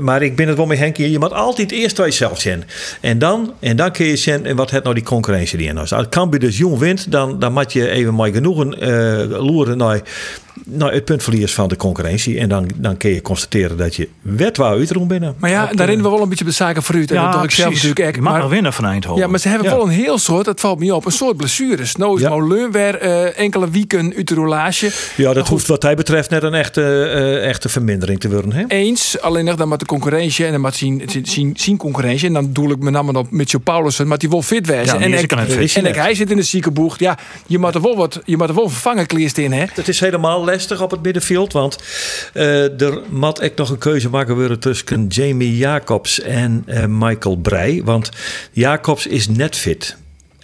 [0.00, 1.08] Maar ik ben het wel met Henk hier.
[1.08, 2.64] Je moet altijd eerst bij jezelf zijn.
[3.00, 5.78] En dan, en dan kun je zien en wat het nou die concurrentie die in
[5.78, 5.92] is.
[5.92, 8.78] Als Cambuur dus jong wint, dan, dan moet je even maar genoegen
[9.28, 10.00] loeren naar,
[10.64, 12.38] naar het puntverlies van de concurrentie.
[12.38, 15.34] En dan, dan kun je constateren dat je wet waar uitroem binnen.
[15.38, 17.10] Maar ja, daar rennen we wel een beetje de zaken vooruit.
[17.10, 18.20] En dat ik zelf natuurlijk echt.
[18.20, 19.22] Maar, winnen van Eindhoven.
[19.22, 19.74] ja, maar ze hebben Ja.
[19.76, 21.96] wel een heel soort, dat valt me op, een soort blessures.
[21.96, 22.28] Nou is Ja.
[22.28, 24.90] Molen weer eh, enkele weken uit de roulage.
[25.16, 25.48] Ja, dat goed.
[25.48, 28.52] hoeft wat hij betreft net een echte, eh, echte vermindering te worden.
[28.52, 28.64] Hè?
[28.68, 32.26] Eens, alleen nog dan met de concurrentie en dan met zien, zien, zien concurrentie.
[32.26, 34.84] En dan doe ik met name op Mitchell Paulussen, maar die wil fit wezen.
[34.98, 36.98] Ja, en ik, en ik, hij zit in de ziekenboeg.
[36.98, 39.64] Ja, je moet er wel wat, je moet er wel vervangen kleerst in, hè?
[39.72, 41.78] Het is helemaal lastig op het middenveld, want
[42.32, 47.36] eh, er moet ik nog een keuze maken worden tussen Jamie Jacobs en eh, Michael
[47.36, 47.80] Breij.
[47.84, 48.10] Want
[48.52, 49.96] Jacobs is net fit.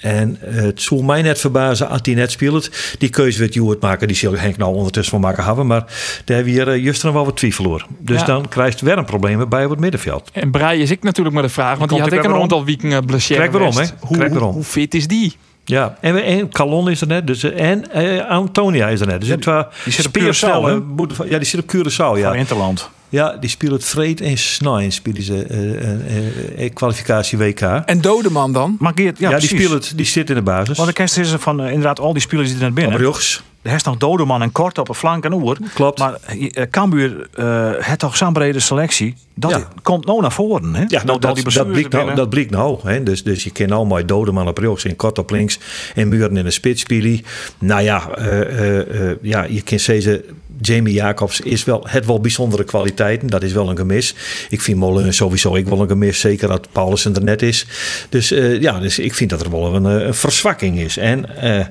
[0.05, 2.71] En eh, het zou mij net verbazen als hij net speelt.
[2.99, 5.67] Die keuze werd Joert maken, die zal Henk nou ondertussen wel maken hebben.
[5.67, 5.81] Maar
[6.25, 7.87] daar hebben we hier uh, juist nog wel wat twijfel over.
[7.99, 8.27] Dus Ja.
[8.27, 10.31] dan krijgt weer een probleem bij op het middenveld.
[10.33, 13.05] En Brei is ik natuurlijk maar de vraag, want die had ik een aantal weken
[13.05, 13.87] blessure Krijg waarom, hè?
[14.01, 15.37] Hoe, hoe fit is die?
[15.65, 17.27] Ja, en, en Calon is er net.
[17.27, 19.21] Dus, en eh, Antonia is er net.
[19.21, 22.29] Dus het was die zit op Curaçao, Ja, die zit op Curaçao, ja.
[22.29, 22.91] Van Interland.
[23.15, 27.59] Ja, die speelt het Vreed en Snijn spelen ze eh, eh, eh, kwalificatie WK.
[27.59, 28.77] Ja, En Dodeman dan?
[28.79, 30.77] Maar Geert, ja, die, speelt het, die zit in de basis.
[30.77, 32.97] Want de kerst is er van inderdaad al die spelers die er net binnen.
[32.97, 33.43] Bruggs.
[33.65, 35.57] Er is nog Dodeman en Kort op een flank en oer.
[35.75, 35.99] Klopt.
[35.99, 39.15] Maar eh, Cambuur eh het toch zo'n brede selectie.
[39.35, 39.69] Dat Ja.
[39.83, 40.75] komt nou naar voren.
[40.75, 40.85] Hè?
[40.89, 42.79] Ja, nou, dat, dat, blijkt nou, dat blijkt nou.
[42.83, 43.03] Hè?
[43.03, 45.59] Dus, dus je kan nou mooi Dodeman op rechts en kort op links
[45.95, 47.21] en Muren in de spits spelen.
[47.59, 50.23] Nou ja, eh, eh, eh, ja, je kan zeggen,
[50.61, 53.29] Jamie Jacobs is wel, het wel bijzondere kwaliteiten.
[53.29, 54.15] Dat is wel een gemis.
[54.49, 56.21] Ik vind Molen sowieso ik wel een gemis.
[56.21, 57.67] Zeker dat Paulussen er net is.
[58.09, 60.97] Dus eh, ja, dus ik vind dat er wel een, eh, een verzwakking is.
[60.97, 61.67] En eh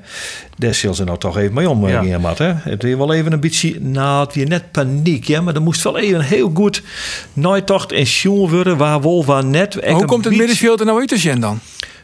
[0.57, 2.19] daar zullen ze nou toch even mee om, Ja.
[2.19, 2.37] Matt.
[2.37, 2.53] Hè?
[2.55, 5.27] Het is wel even een beetje, nou, het is net paniek.
[5.27, 6.81] Ja, maar er moest wel even heel goed
[7.33, 8.77] nooitocht en sjoen worden.
[8.77, 9.73] Waar wol, waar net.
[9.73, 11.59] Hoe komt het middenveld er nou uit te zien dan?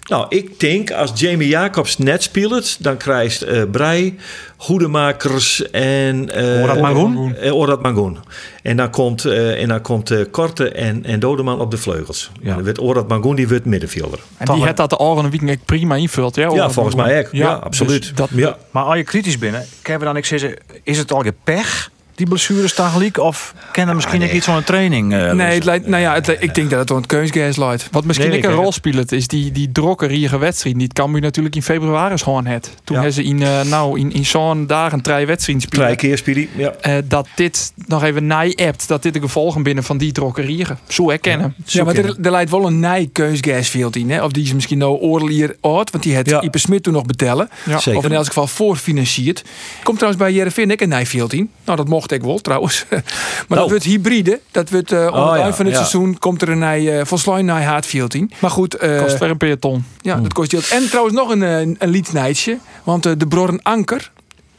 [0.09, 4.17] Nou, ik denk als Jamie Jacobs net speelt, dan krijgt eh Brei,
[4.57, 7.35] Hoedemakers en eh Orad Mangoen?
[7.35, 8.17] eh, Orad Mangoen.
[8.63, 12.31] En dan komt, eh, en dan komt eh, Korte en, en Dodeman op de vleugels.
[12.41, 12.53] Ja.
[12.53, 14.19] Dan wordt Orad Mangoen die wordt middenvelder.
[14.37, 16.35] En die had dat de oren week echt prima invult.
[16.35, 17.27] Ja, Ja, volgens mij ook.
[17.31, 18.01] Ja, absoluut.
[18.01, 18.57] dus dat, Ja.
[18.71, 21.91] Maar als je kritisch binnen, kunnen we dan ik zeggen, is het al je pech
[22.19, 23.17] die blessures tegelijk?
[23.17, 25.13] Of kennen misschien ook iets van een training?
[25.13, 27.87] eh, Nee, het lijkt, nou ja, het, ik denk dat het door het keusgas leidt.
[27.91, 30.75] Wat misschien Nee, ik een rol speelt, is die, die drokkerige wedstrijd.
[30.75, 32.63] Die het Cambuur natuurlijk in februari gewoon had.
[32.83, 33.01] Toen Ja.
[33.01, 35.85] hebben ze in, eh, nou, in, in zo'n dagen drie wedstrijden spelen.
[35.85, 36.47] Drie keer Speedy.
[36.55, 36.73] Ja.
[36.81, 38.87] Eh, dat dit nog even naai-appt.
[38.87, 40.67] Dat dit de gevolgen binnen van die drokkerieën.
[40.87, 41.55] Zo herkennen.
[41.65, 44.09] Ja, maar er, er leidt wel een nij keusgasfield in.
[44.11, 44.23] Hè?
[44.23, 46.41] Of die is misschien nou oorlier oud, want die had Ja.
[46.41, 47.49] Ipe Smit toen nog betellen.
[47.65, 47.77] Ja.
[47.79, 47.99] Zeker.
[47.99, 49.43] Of in elk geval voorfinancierd.
[49.83, 51.49] Komt trouwens bij Jerevin ook een nijfield in.
[51.65, 52.85] Nou, dat mocht ik wel trouwens.
[52.89, 53.03] maar
[53.47, 53.69] dat Nou.
[53.69, 54.39] wordt hybride.
[54.51, 55.79] Dat wordt uh, Oh, ja, van het ja.
[55.79, 58.31] seizoen komt er een uh, volslijn nij haatfield in.
[58.39, 59.85] Maar goed, eh, Kost weer een peloton.
[60.01, 60.67] ja, dat kost geld.
[60.69, 62.57] En trouwens nog een, eh, een liednijtje.
[62.83, 64.11] Want eh, de Brorren Anker,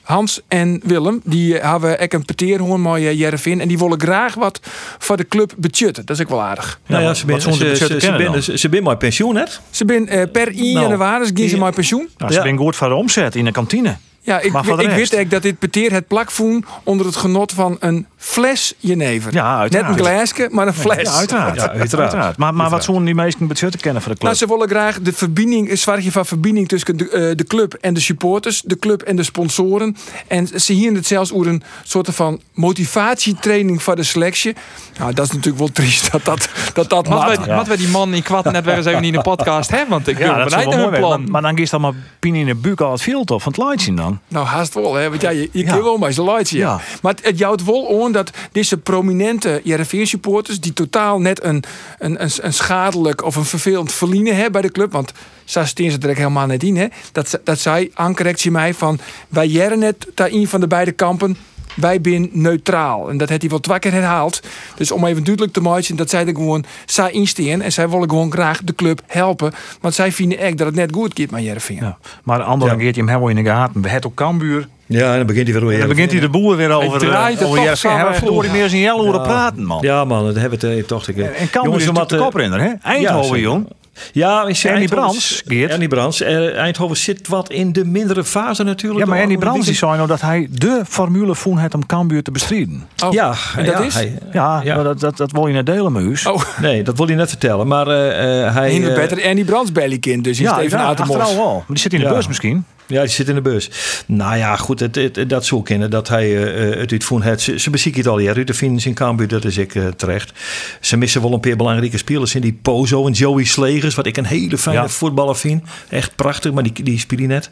[0.02, 3.60] Hans en Willem, die eh, hebben ek een peteerhoorn mooi uh, Jerevin.
[3.60, 4.60] En die willen graag wat
[4.98, 6.06] voor de club budgetten.
[6.06, 6.80] Dat is ook wel aardig.
[6.86, 8.42] Nou ja, ze de ze- ze- ze kennen ben- dan?
[8.42, 9.44] ze- ze ben maar pensioen, hè?
[9.70, 12.08] Ze zijn eh, per 1 Nou, januari gaan ze maar pensioen.
[12.18, 12.44] Nou, ze Ja.
[12.44, 13.96] zijn goed voor de omzet in de kantine.
[14.22, 17.76] Ja, ik, Maar ik wist eigenlijk dat dit peteer het plakvoen onder het genot van
[17.80, 19.34] een fles jenever.
[19.34, 19.98] Ja, Net uiteraard.
[19.98, 21.02] een glaasje, maar een fles.
[21.02, 21.56] Ja, uiteraard.
[21.56, 22.36] Ja, uiteraard.
[22.36, 24.32] Maar, maar wat zouden die meesten budgetten kennen voor de club?
[24.32, 27.74] Nou, ze willen graag de verbinding, een zwaartje van verbinding tussen de, eh, de club
[27.74, 29.96] en de supporters, de club en de sponsoren.
[30.26, 34.54] En ze hier het zelfs over een soort van motivatietraining voor de selectie.
[34.98, 37.46] Nou, dat is natuurlijk wel triest dat dat, dat, dat Wat maakt.
[37.46, 39.88] wij, wat wij die man in kwad net weer eens even in de podcast hebben.
[39.88, 41.20] Want ik ja, dat hun mooi plan.
[41.22, 43.52] Maar, maar dan gist dan maar pien in de buik al het veld op van
[43.52, 45.08] het light zien Nou, haast wel, hè?
[45.08, 45.82] Want ja, je, je Ja.
[45.82, 46.80] wel maar zijn lights, ja.
[47.02, 50.60] Maar het, het jouwt wel aan dat deze prominente JRV-supporters...
[50.60, 51.64] die totaal net een,
[51.98, 54.92] een, een, een schadelijk of een vervelend verliezen hebben bij de club...
[54.92, 55.12] want
[55.44, 56.86] zo steen ze er helemaal net in, hè?
[57.12, 58.98] Dat, dat zij aancorrectie mij van...
[59.28, 61.36] wij jaren net daar een van de beide kampen...
[61.76, 63.10] Wij zijn neutraal.
[63.10, 64.40] En dat heeft hij wel twee keer herhaald.
[64.76, 67.62] Dus om even duidelijk te maken, dat zij er gewoon zij insteken.
[67.62, 69.52] En zij willen gewoon graag de club helpen.
[69.80, 71.76] Want zij vinden echt dat het net goed gaat met Jereveen.
[71.76, 71.98] Ja.
[72.24, 72.76] Maar de andere Ja.
[72.96, 73.82] hem helemaal in de gaten.
[73.82, 74.68] We hebben ook Cambuur.
[74.86, 77.34] Ja, en dan begint hij weer En dan begint hij de boer weer over draait
[77.38, 77.76] het over toch Jereveen.
[77.90, 79.26] samen Hij verloor hij meer eens een jaar horen Ja.
[79.26, 79.78] praten, man.
[79.82, 81.08] Ja, man, dat hebben we het eh, toch.
[81.08, 81.24] een keer.
[81.24, 82.70] En Cambuur Jongens, is de moeten- koprenner, hè?
[82.82, 83.66] Eindhoven, jong.
[84.12, 85.70] Ja, is Ernie Eindhoven- Brands, Geert.
[85.70, 86.20] Ernie Brands.
[86.20, 89.00] Eh, Eindhoven zit wat in de mindere fase natuurlijk.
[89.00, 92.22] Ja, maar alle Brands die zei nou dat hij de formule vond het om Cambuur
[92.22, 92.86] te bestrijden.
[93.04, 93.94] Oh, Ja, en dat ja, is?
[93.94, 94.82] hij- Ja, Ja.
[94.82, 96.16] dat, dat, dat wil je net delen u.
[96.24, 97.66] Oh, nee, dat wil hij net vertellen.
[97.66, 98.72] Maar eh, eh, hij.
[98.74, 101.34] Hij eh, beter Andy Brands bellykind, dus is Ja, het even ja, uit de mos.
[101.34, 101.52] wel.
[101.54, 102.12] Maar die zit in de Ja.
[102.14, 102.64] bus misschien.
[102.90, 103.70] Ja, die zit in de bus.
[104.06, 107.40] Nou ja, goed, het, het, dat zou kennen dat hij eh, het uitvoeren heeft.
[107.40, 108.46] Ze, ze bezieken het al jaren.
[108.46, 110.32] De vinden in Cambuur, dat is ik eh, terecht.
[110.80, 114.16] Ze missen wel een paar belangrijke spelers in die Pozo en Joey Slegers, wat ik
[114.16, 114.88] een hele fijne Ja.
[114.88, 115.62] voetballer vind.
[115.88, 117.50] Echt prachtig, maar die, die spelen net.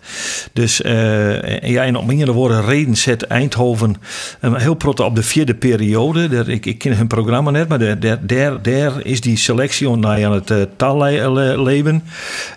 [0.53, 3.97] Dus eh, en ja, en om andere woorden, reden zet Eindhoven
[4.41, 6.29] eh, heel prot op de vierde periode.
[6.29, 9.89] Daar, ik, ik ken hun programma net, maar daar, daar, daar, daar is die selectie
[9.89, 12.03] on- aan het uh, leven.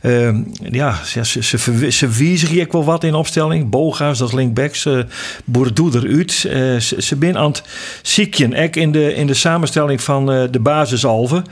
[0.01, 0.41] Ehm,
[0.71, 3.69] ja, ze, ze, ze, ze wijzigen ik wel wat in opstelling.
[3.69, 4.85] Boga's, dat is linkbacks.
[4.85, 5.03] Uh,
[5.45, 6.45] Boerdoe eruit.
[6.45, 7.63] Eh, ze, ze zijn aan het
[8.01, 8.55] ziekjen.
[8.55, 11.43] Ook in de, in de samenstelling van eh, de basisalven.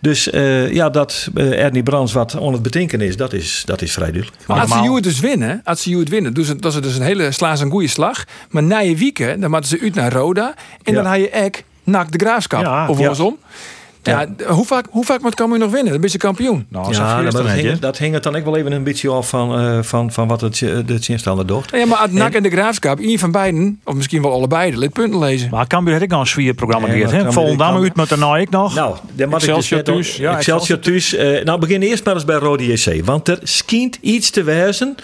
[0.00, 3.82] Dus eh, ja, dat eh, Ernie Brands wat aan het betinken is, dat is, dat
[3.82, 4.42] is vrij duidelijk.
[4.46, 7.02] Maar als ze het dus winnen, als ze het winnen, dus dat is dus een
[7.02, 8.24] hele slaan ze een goede slag.
[8.50, 10.98] Maar na je weekend, dan moeten ze uit naar Roda en Ja.
[11.02, 12.88] dan haal je ek nak de graafschap Ja.
[12.88, 13.02] of Ja.
[13.02, 13.36] andersom.
[14.02, 15.92] Ja, hoe vaak, hoe vaak moet Cambuur nog winnen?
[15.92, 16.66] Dan ben je kampioen.
[16.68, 19.58] Nou, Ja, dat, hing, dat hing het dan ook wel even een beetje af van,
[19.58, 21.64] eh, van, van wat het, eh, de tegenstander doet.
[21.72, 24.88] Ja, maar uit nak en de graafschap, een van beiden, of misschien wel allebei, de
[24.88, 25.48] punten lezen.
[25.50, 26.86] Maar Cambuur had ik al een zwier programma
[27.32, 28.74] Volendam Cambuur- uit met de naik nog.
[28.74, 30.20] Nou, daar mag ik dus Excelsior.
[30.30, 31.14] Ja, Excelsior thuis.
[31.14, 33.04] Eh, nou, begin eerst maar eens bij Rode JC.
[33.04, 34.94] Want er schijnt iets te wijzen.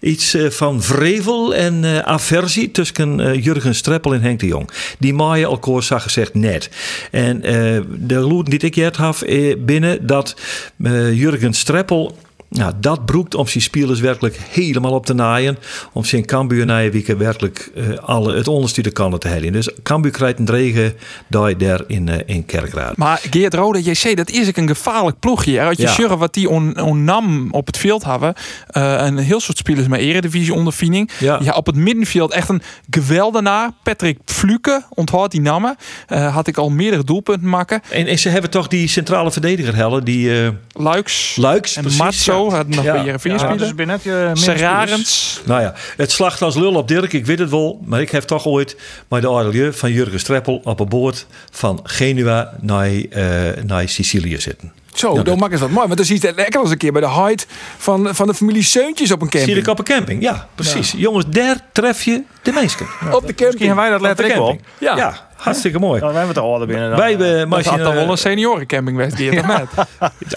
[0.00, 4.70] Iets van vrevel en aversie tussen Jurgen Streppel en Henk de Jong.
[4.98, 6.70] Die maaien elkaar zag gezegd net.
[7.10, 10.36] En eh, de loot die ik jet had eh, binnen dat
[10.82, 12.16] eh, Jurgen Streppel...
[12.52, 15.58] Nou, dat broekt om zijn spelers werkelijk helemaal op te naaien.
[15.92, 19.52] Om zijn Cambuur na je weekend werkelijk eh, alle, het onderstuurde kannen te hebben.
[19.52, 20.94] Dus Cambuur krijgt een dregen
[21.26, 22.96] daar, daar in, eh, in Kerkraad.
[22.96, 25.60] Maar Geert Rode, zei dat is ook een gevaarlijk ploegje.
[25.60, 26.16] Uit je Ja.
[26.16, 28.34] wat die on, on nam op het veld hebben.
[28.66, 31.10] eh, een heel soort spelers met eredivisie ondervinding.
[31.18, 31.38] Ja.
[31.42, 31.52] Ja.
[31.52, 33.70] op het middenveld echt een geweldenaar.
[33.82, 35.76] Patrick Fluke, onthoud die namen.
[36.06, 37.80] Had ik al meerdere doelpunten maken.
[37.90, 40.30] En, en ze hebben toch die centrale verdediger hellen, die
[40.72, 41.76] Luiks Luiks.
[41.76, 42.92] en precies, Matzo hadden nog Ja.
[42.92, 43.98] bij Jereveen Ja, spelen.
[44.34, 45.40] dus Serarens.
[45.44, 47.80] Nou ja, het slacht als lul op Dirk, ik weet het wel.
[47.84, 48.76] Maar ik heb toch ooit
[49.08, 54.40] bij de Arelieu van Jurgen Streppel op een boord van Genua naar, eh, naar Sicilië
[54.40, 54.72] zitten.
[54.94, 55.84] Zo, Ja, dan maakt het wat mooi.
[55.86, 57.46] Want dan zie je het lekker als een keer bij de height
[57.78, 59.64] van, van de familie Seuntjes op een Zie camping.
[59.64, 60.22] je op een camping?
[60.22, 60.94] Ja, precies.
[60.96, 62.86] Jongens, daar tref je de mensen.
[62.86, 63.74] op de Misschien camping.
[63.74, 64.46] wij dat letterlijk wel.
[64.46, 64.66] camping.
[64.78, 65.30] Ja.
[65.42, 66.00] Hartstikke mooi.
[66.00, 66.88] Nou, we hebben het al hadden binnen.
[66.90, 66.98] dan.
[66.98, 69.38] Wij hebben Dat had dan wel een seniorencamping geweest, Geert.
[69.38, 69.68] of net?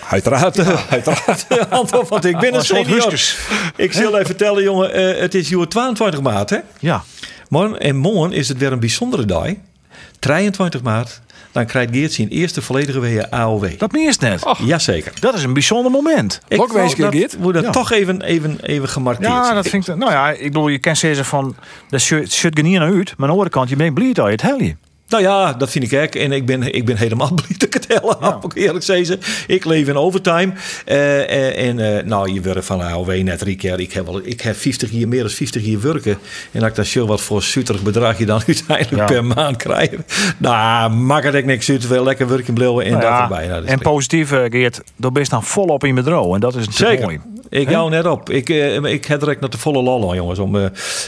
[0.10, 1.46] Uiteraard, eh, uiteraard.
[1.70, 3.14] Antwoord, want ik ben een senior.
[3.76, 4.94] Ik zal even vertellen, jongen.
[4.94, 6.58] eh, het is uur 22 maart, hè?
[6.80, 7.04] Ja.
[7.50, 9.48] Morgen, en morgen is het weer een bijzondere dag.
[10.20, 13.78] 23 maart, dan krijgt Geert zijn eerste volledige weer AOW.
[13.78, 14.44] Dat meest net.
[14.64, 15.12] Jazeker.
[15.20, 16.42] Dat is een bijzonder moment.
[16.48, 17.38] Ik Ook wees, wou dat Geert?
[17.40, 17.70] moet dat Ja.
[17.72, 19.96] toch even, even, even gemarkeerd Ja, dat vind ik.
[19.96, 21.56] Nou ja, ik bedoel, je kan zeggen van.
[21.90, 23.06] Dat shirt, shirt niet naar uit.
[23.06, 24.76] Maar aan de andere kant, je bent blij dat je het helje.
[25.08, 26.16] Nou ja, dat vind ik ook.
[26.16, 29.20] En ik ben, ik ben helemaal blij dat ik het hele heb, eerlijk zeggen.
[29.48, 30.54] Ik leef in overtime.
[30.86, 33.80] Eh, eh, en eh, nou, je wordt van AOW net drie keer.
[33.80, 36.18] Ik heb, wel, ik heb 50 jaar, meer dan 50 jaar werken.
[36.52, 39.06] En dat ik dat zo wat voor suiterig bedrag je dan uiteindelijk Ja.
[39.06, 39.92] per maand krijg.
[40.38, 41.88] Nou, maak het ik niks uit.
[41.88, 43.48] Wel lekker werken blijven en Nou dat erbij.
[43.48, 46.34] Nou, dat en positief, Geert, ben je dan volop in bedrijf.
[46.34, 47.06] En dat is natuurlijk Zeker.
[47.06, 47.35] mooi.
[47.50, 48.30] Ik jou net op.
[48.30, 50.40] Ik, eh, ik heb direct naar de volle lol aan, jongens.
[50.40, 50.64] Om, eh,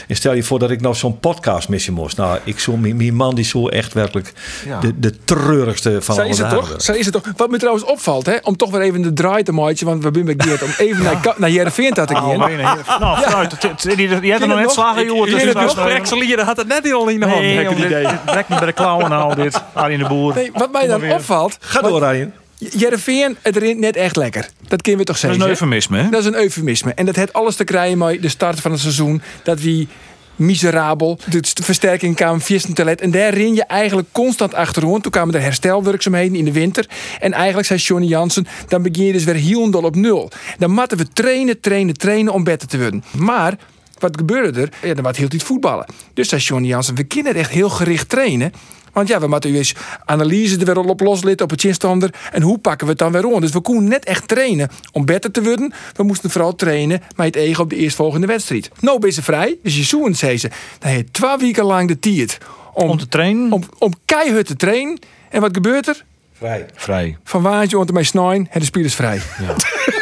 [0.08, 2.16] en stel je voor dat ik nou zo'n podcast missen moest.
[2.16, 4.32] Nou, ik zo, mijn, mijn man die zo echt werkelijk
[4.66, 4.80] Ja.
[4.80, 6.74] de, de treurigste van alle is het toch?
[6.76, 7.32] Zo is het toch?
[7.36, 10.10] Wat me trouwens opvalt, hè, om toch weer even de draai te maken, want we
[10.12, 12.24] zijn bij Geert, om even naar, Ka- naar Jereveen te gaan.
[12.24, 12.64] Oh, nee, nee.
[12.98, 16.92] Nou, het- Die had er nog net slagen, ik- Dus dat nou- had het net
[16.92, 17.40] al in de hand.
[17.40, 18.06] Nee, jongen, idee.
[18.06, 19.62] dit werkt niet bij de klauwen nou, dit.
[19.74, 20.34] Arjen de Boer.
[20.34, 22.34] Nee, wat mij dan opvalt, Ga door, Arjen.
[22.58, 24.48] Jereveen, het rint net echt lekker.
[24.68, 25.40] Dat kunnen we toch Dat is zeggen.
[25.42, 26.08] een eufemisme, hè?
[26.10, 26.92] Dat is een eufemisme.
[26.94, 29.22] En dat heeft alles te krijgen met de start van het seizoen.
[29.42, 29.88] Dat wie
[30.36, 31.18] miserabel.
[31.30, 33.00] De st- versterking kwam viersten te let.
[33.00, 35.00] En daar ren je eigenlijk constant achterom.
[35.02, 36.86] Toen kwamen er herstelwerkzaamheden in de winter.
[37.20, 40.30] En eigenlijk zei Johnny Jansen, dan begin je dus weer heel op nul.
[40.58, 43.04] Dan moeten we trainen, trainen, trainen om beter te worden.
[43.16, 43.56] Maar
[43.98, 44.68] wat gebeurde er?
[44.88, 45.86] Ja, dan was heel iets voetballen.
[46.14, 48.52] Dus zei Johnny Jansen, we kunnen echt heel gericht trainen.
[48.98, 52.10] Want ja, we moeten eens analyse er weer op loslitten op het chinstander.
[52.32, 53.40] En hoe pakken we het dan weer rond?
[53.40, 55.72] Dus we konden net echt trainen om beter te worden.
[55.92, 58.70] We moesten vooral trainen met het ego op de eerstvolgende wedstrijd.
[58.80, 60.50] Nou ben ze vrij, dus je zoen zei ze.
[60.78, 62.38] Dan heeft twee weken lang de tijd
[62.74, 63.52] om, Om te trainen.
[63.52, 64.98] om, om keihard te trainen.
[65.30, 66.04] En wat gebeurt er?
[66.32, 66.66] Vrij.
[66.74, 67.16] Vrij.
[67.24, 69.20] Van waantje onder mijn snijn en de spelers vrij.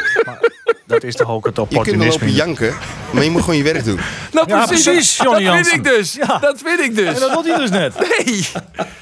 [0.86, 2.20] Dat is toch ook het Je kunt wel opportunisme.
[2.20, 2.74] lopen janken,
[3.10, 3.98] maar je moet gewoon je werk doen.
[4.32, 5.64] Nou, Ja, precies, Johnny dat Jansen.
[5.72, 6.12] vind ik dus.
[6.14, 6.38] Ja.
[6.38, 7.14] Dat vind ik dus.
[7.14, 7.94] En dat doet hij dus net.
[7.98, 8.46] Nee,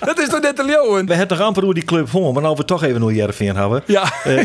[0.01, 1.07] dat is toch net de leeuwen?
[1.07, 3.57] We hebben toch amper hoe die club honger, maar nou we toch even hoe Jervin
[3.57, 3.83] hebben.
[3.87, 4.13] Ja.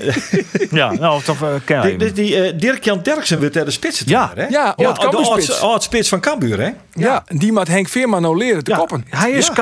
[0.71, 4.01] Ja, nou, toch uh, ken Die, die, eh, Dirk-Jan Derksen werd de spits.
[4.05, 4.31] Ja.
[4.35, 4.41] hè?
[4.47, 5.51] Ja, ja oud de Cambuurspits.
[5.51, 6.69] oud- oud spits van Cambuur, hè?
[6.93, 9.05] Ja, die moet Henk Veerman nou leren te Ja, koppen.
[9.09, 9.53] Hij is Ja.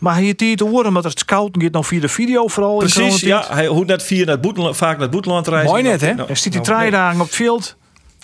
[0.00, 2.72] Maar hij heeft hier te horen, omdat het scout gaat nog via de video vooral.
[2.72, 3.46] in Precies, ja.
[3.48, 5.70] Hij hoeft net vier naar het boeteland, vaak naar het boeteland reizen.
[5.70, 6.14] Mooi net, hè?
[6.14, 7.76] Nou, En stiet hij nou, drie dagen op het veld.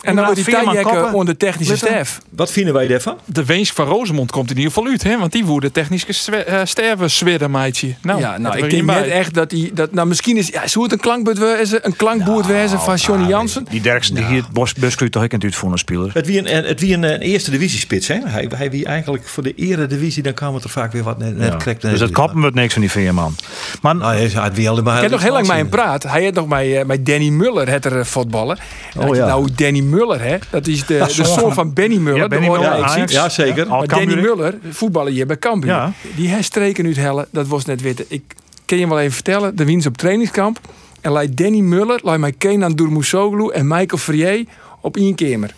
[0.03, 2.21] En dan wordt die tijdjekken onder de technische staf.
[2.31, 3.17] Wat vinden wij daarvan?
[3.25, 5.19] De Weens van Rosemond komt in ieder geval uit, hè?
[5.19, 7.95] Want die woerde technische eh, sterven zweren, meidje.
[8.03, 9.11] Nou, ja, nou, ik denk niet net bij.
[9.11, 9.71] echt dat hij...
[9.75, 10.49] Dat, nou, misschien is...
[10.49, 13.67] Ja, zou het een klankboord wezen, een klankboord wezen van Johnny Jansen?
[13.71, 16.11] Die Derksen, die hier het bos buskruid toch ik natuurlijk voor een speler.
[16.15, 18.19] Het wie een, het wie een, een eerste divisiespits, hè?
[18.25, 21.37] Hij, hij wie eigenlijk voor de eredivisie, dan kwam het er vaak weer wat net,
[21.37, 21.81] net.
[21.81, 23.37] Dus dat kappen we het niks van die Veerman.
[23.83, 24.97] Maar Nou, hij had wie allemaal.
[24.97, 26.03] Ik heb nog heel lang met hem praat.
[26.03, 28.59] Hij had nog met, eh, met Danny Muller het er eh, voetballen.
[28.95, 29.27] En Oh, ja.
[29.27, 30.37] Nou, Danny Muller, hè?
[30.51, 32.19] Dat is de, de zoon van- Benny Muller.
[32.21, 33.09] Ja, Benny Muller.
[33.11, 33.69] Ja, zeker.
[33.69, 34.15] Maar Danny.
[34.15, 35.71] Muller, voetballer hier bij Cambuur.
[35.71, 35.93] Ja.
[36.17, 38.05] Die herstreken uit hellen, dat was net weten.
[38.09, 38.23] Ik
[38.65, 39.57] kan je wel even vertellen.
[39.57, 40.61] De winst op trainingskamp.
[41.01, 44.45] En leidt Danny Muller, leidt mij Kenan Durmusoglu en Michael Frier
[44.81, 45.55] op één kamer.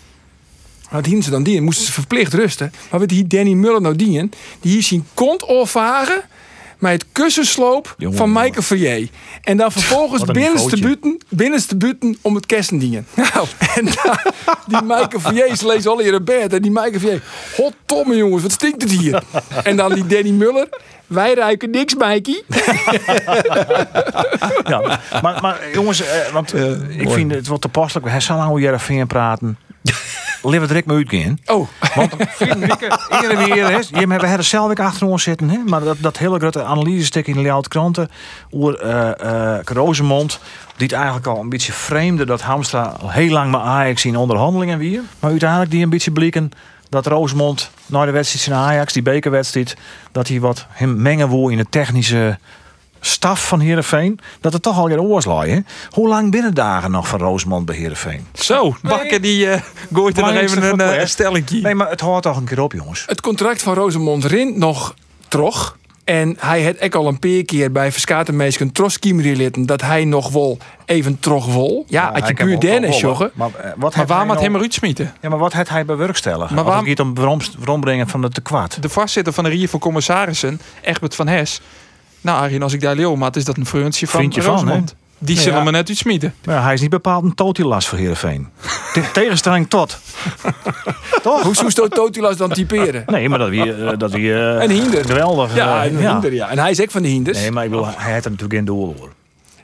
[0.91, 1.65] Wat hielden ze dan dienen?
[1.65, 2.73] Moesten ze verplicht rusten.
[2.91, 4.31] Maar wat die Danny Muller nou dienen?
[4.61, 6.21] Die hier zien kont overhagen
[6.79, 8.33] met het kussensloop Jongen, van.
[8.33, 9.09] Michael Frier.
[9.43, 10.33] En dan vervolgens Wat
[11.29, 13.07] binnenste buiten om het kersen dienen.
[13.35, 14.19] Nou, en dan,
[14.67, 16.53] die Michael Frier leest al in een bed.
[16.53, 17.23] En die Michael Frier,
[17.57, 19.23] hot tomme jongens, wat stinkt het hier?
[19.63, 20.69] En dan die Danny Muller,
[21.07, 22.43] wij ruiken niks, Mikey.
[24.65, 26.55] Ja, maar, maar jongens, eh, want
[26.89, 28.09] ik vind het wel toepasselijk.
[28.09, 29.09] Hij zal nou weer even
[29.93, 30.51] praten.
[30.51, 31.39] Lever direct maar uitgaan.
[31.47, 32.13] Oh, Want
[33.23, 36.39] eerder weer, hè, je hebben er zelf achter ons zitten, hè, maar dat, dat hele
[36.39, 38.11] grote analysestuk in de Leeuwarden kranten
[38.51, 40.41] over eh Rosemond,
[40.77, 44.17] die het eigenlijk al een beetje vreemde dat Hamstra al heel lang met Ajax in
[44.17, 46.51] onderhandelingen weer, maar uiteindelijk die een beetje blikken
[46.89, 49.77] dat Rosemond na de wedstrijd in Ajax, die bekerwedstrijd,
[50.13, 52.39] dat hij wat hem mengen wil in de technische
[53.01, 55.59] staf van Heerenveen, dat het toch al weer oorslaai, hè?
[55.91, 58.27] Hoe lang binnen dagen nog van Rosemond bij Heerenveen?
[58.33, 59.61] Zo, Bakker die eh
[59.93, 61.13] gooit er nog even een Quest.
[61.13, 61.61] stellingje.
[61.61, 63.03] Nee, maar het hoort toch een keer op, jongens.
[63.07, 64.95] het contract van Rosemond rint nog
[65.29, 65.77] trog.
[66.05, 70.05] En hij had ook al een paar keer bij Verskaten Meesken troskiemerie litten dat hij
[70.05, 71.85] nog wel even trog wil.
[71.89, 73.31] Ja, als je puur Dennis joggen.
[73.35, 75.13] Maar, eh, wat maar heeft waar hij moet nou- hem eruit smieten?
[75.21, 76.55] Ja, maar wat had hij bewerkstelligen?
[76.55, 77.09] Maar Maar waarom- waarom...
[77.15, 78.83] het gaat om waarom, waarom brengen van de tekwart?
[78.83, 81.61] De voorzitter van de Rier van Commissarissen, Egbert van Hes.
[82.21, 84.67] Nou, Arjen, als ik daar leeuw maat, is dat een vriendje van Vriendje van.
[85.21, 85.65] Die Nou zullen ja.
[85.65, 86.35] me net uitsmieten.
[86.43, 88.49] Ja, hij is niet bepaald een totilas voor Heerenveen.
[88.95, 89.99] Te- tegenstelling tot.
[91.23, 91.43] Toch?
[91.43, 93.03] Hoe zou Sto- Totilas dan typeren?
[93.07, 95.05] Nee, maar dat wie, eh, dat wie eh, Een hinder.
[95.05, 95.55] geweldig.
[95.55, 96.49] Ja, eh, een hinder, ja.
[96.49, 97.39] En hij is ook van de hinders.
[97.39, 99.09] Nee, maar ik bedoel, hij had er natuurlijk geen doel hoor.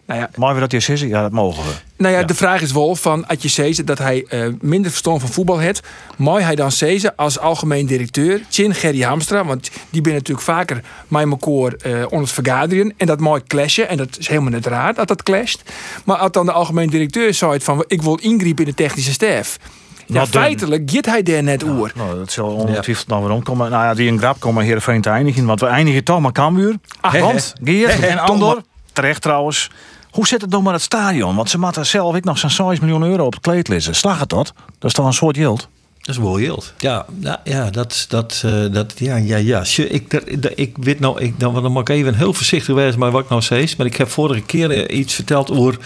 [0.07, 1.09] Nou ja, Maar we dat hier zeggen?
[1.09, 1.71] Ja, dat mogen we.
[1.97, 5.21] Nou ja, de vraag is wel van, als je zegt dat hij eh, minder verstand
[5.21, 5.87] van voetbal heeft,
[6.17, 10.81] mag hij dan zeggen als algemeen directeur, Chin Gerry Hamstra, want die ben natuurlijk vaker
[11.09, 14.67] met elkaar eh onder het vergaderen en dat mooi clashen en dat is helemaal niet
[14.67, 15.73] raar dat dat clasht.
[16.05, 19.59] Maar als dan de algemeen directeur zei van, ik wil ingrijpen in de technische staf.
[20.07, 20.27] Ja, dan?
[20.27, 21.93] feitelijk giet hij daar net oer.
[21.95, 23.71] Nou, dat zal ongetwijfeld nog weer omkomen.
[23.71, 25.47] Nou ja, die een grap komen hier van te eindigen.
[25.47, 26.77] Want we eindigen toch maar Cambuur.
[27.01, 27.53] Hè, Want.
[27.65, 28.63] Geert en Andor,
[28.93, 29.71] terecht trouwens.
[30.15, 31.37] Hoe zit het dan met het stadion?
[31.37, 33.95] Want ze moeten zelf ik nog zo'n 6 miljoen euro op het kleed lezen.
[33.95, 34.53] Slag het dat?
[34.79, 35.69] Dat is toch een soort yield?
[36.05, 36.73] Dat is yield.
[36.79, 39.65] Ja, nou, ja, dat, dat, eh, dat, ja, ja, ja.
[39.77, 40.11] Ik,
[40.43, 43.23] dat- ik weet nou, ik, dan, dan moet ik even heel voorzichtig wezen maar wat
[43.23, 43.69] ik nou zei.
[43.77, 45.79] Maar ik heb vorige keer eh, iets verteld over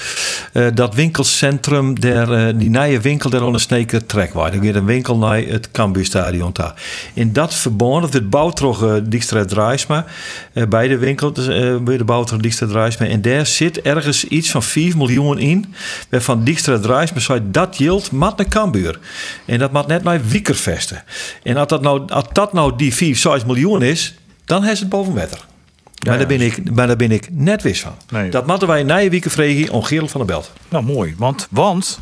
[0.52, 4.54] eh, dat winkelcentrum, der, die nieuwe winkel daar onder Sneker Trekwaard.
[4.54, 6.74] Er weer een winkel naar het Cambuurstadion daar.
[7.14, 10.04] In dat verband, dat het bouwt toch uh, Dijkstra Draaisma,
[10.68, 11.46] bij de winkel, dus,
[11.82, 13.06] bij de bouwt toch Dijkstra Draaisma.
[13.06, 15.74] En daar zit ergens iets van 4 miljoen in,
[16.10, 18.98] waarvan Dijkstra Draaisma zei dat yield mat naar Cambuur.
[19.44, 21.04] En dat mat net naar Wiekervesten.
[21.42, 24.88] En als dat nou, als dat nou die 4, 6 miljoen is, dan is het
[24.88, 25.44] boven water.
[26.06, 27.94] maar, daar ben ik, maar daar ben ik net wist van.
[28.10, 28.30] Nee.
[28.30, 30.52] Dat moeten wij na je vregen om Gerald van der Belt.
[30.68, 31.14] Nou, mooi.
[31.18, 31.98] Want, want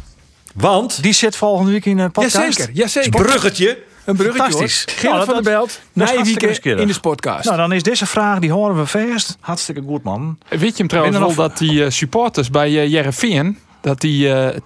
[0.54, 2.34] Want, die zit volgende week in een podcast.
[2.34, 3.10] Jazeker, jazeker.
[3.10, 4.84] bruggetje, Een bruggetje Fantastisch.
[4.86, 4.96] hoor.
[4.96, 7.44] Gerard Nou, van der Belt, na je in de podcast.
[7.44, 9.36] Nou, dan is deze vraag, die horen we vast.
[9.40, 10.38] Hartstikke goed, man.
[10.48, 14.32] Weet je hem trouwens wel er dat die eh, supporters bij uh, Jereveen dat die
[14.32, 14.56] eh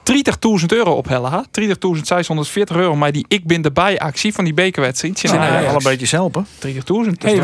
[0.61, 1.45] 30.000 euro ophellen, ha?
[1.61, 5.21] 30.640 euro, maar die ik ben erbij actie van die bekerwedstrijd.
[5.21, 6.47] Ja, Ja, ja, al een beetje helpen.
[6.47, 6.51] 30.000.
[6.61, 6.85] dat is
[7.19, 7.43] hey, je een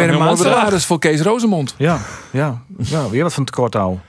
[0.69, 1.75] bent voor Kees Rozemond.
[1.79, 2.01] Ja,
[2.31, 4.03] ja, ja, weer wat van tekort houden.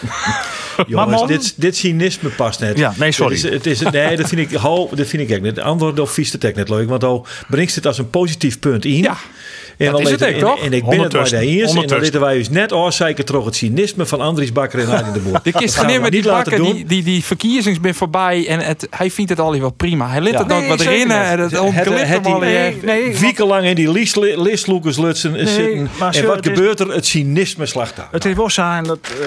[0.86, 2.78] Jongens, man- dit, dit cynisme past net.
[2.78, 3.34] Ja, nee, sorry.
[3.36, 5.54] Het is, het is, nee, dat vind ik, ho, dat vind ik echt net.
[5.54, 8.96] De andere of vies net leuk, want al brengt het als een positief punt in.
[8.96, 9.16] Ja,
[9.86, 10.58] en dat is het toch?
[10.58, 11.38] En, en ik ben het de Ondertussen.
[11.38, 11.74] eens.
[11.74, 15.12] En dan zitten wij dus net oorzaken toch het cynisme van Andries Bakker en Arie
[15.12, 15.40] de Boer.
[15.42, 16.72] De kist met die niet bakken, doen.
[16.74, 20.08] die, die, die verkiezings ben voorbij en het, hij vindt het al wel prima.
[20.08, 20.42] Hij liet Ja.
[20.42, 20.86] het ook Nee, wat niet.
[21.96, 22.48] en het hem al die-
[22.82, 23.92] nee, want- Wiekenlang in die
[24.40, 25.88] listloekers lutsen zitten.
[25.98, 26.88] maar En wat gebeurt er?
[26.92, 28.08] Het cynisme slacht daar.
[28.10, 29.26] Het is wel zijn dat, eh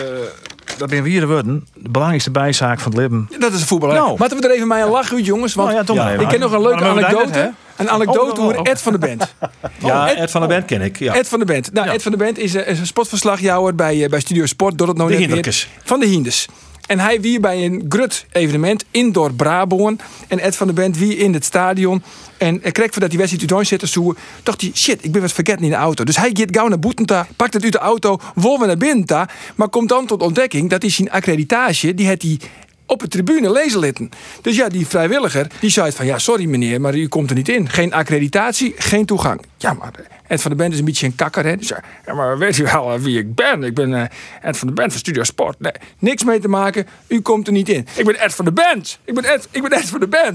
[0.78, 3.30] dat ben weer de woorden, de belangrijkste bijzaak van het leven.
[3.40, 3.96] Dat is een voetballer.
[3.96, 4.16] Nou.
[4.20, 5.54] Laten we er even mee een lachen, uit, jongens.
[5.54, 7.54] Want Nou ja, ja, ik ken nog een leuke anekdote.
[7.76, 8.70] Een anekdote Oh, oh, over oh.
[8.70, 9.34] Ed van de Bent.
[9.80, 11.00] Ja, Ed- Ed van der Bent ken ik.
[11.00, 11.14] Ja.
[11.16, 11.74] Ed van de Bent.
[11.74, 14.78] Nou, Ed van de Bent is, eh, is een sportverslagjouwer bij, eh, bij Studio Sport.
[14.78, 15.70] Door het nou De net weer- Hinderkes.
[15.84, 16.48] Van de Hinders.
[16.88, 20.02] En hij wie bij een grut evenement indoor Brabant.
[20.28, 22.04] En Ed van de Bent wie in het stadion.
[22.38, 25.32] En hij kreeg voordat die wedstrijd uit zette zo, dacht hij, shit, ik ben wat
[25.32, 26.04] vergeten in de auto.
[26.04, 29.70] Dus hij gaat gauw naar Boetenta, pakt het uit de auto, wil naar binnen maar
[29.70, 32.40] komt dan tot ontdekking dat hij zijn accreditatie, die had hij
[32.86, 34.10] op de tribune lezen litten.
[34.42, 37.50] Dus ja, die vrijwilliger, die zei van, ja, sorry meneer, maar u komt er niet
[37.50, 37.70] in.
[37.70, 39.42] Geen accreditatie, geen toegang.
[39.58, 41.58] Ja, maar eh, Ed van de Bent is een beetje een kakker, hè.
[41.58, 41.74] Dus
[42.06, 43.64] ja, maar weet u wel eh, wie ik ben?
[43.64, 44.04] Ik ben eh,
[44.42, 45.60] Ed van de Bent van Studio Sport.
[45.60, 47.88] Nee, niks mee te maken, u komt er niet in.
[47.96, 49.00] Ik ben Ed van de Bent.
[49.06, 50.12] Ik ben Ed, ik ben Ed van de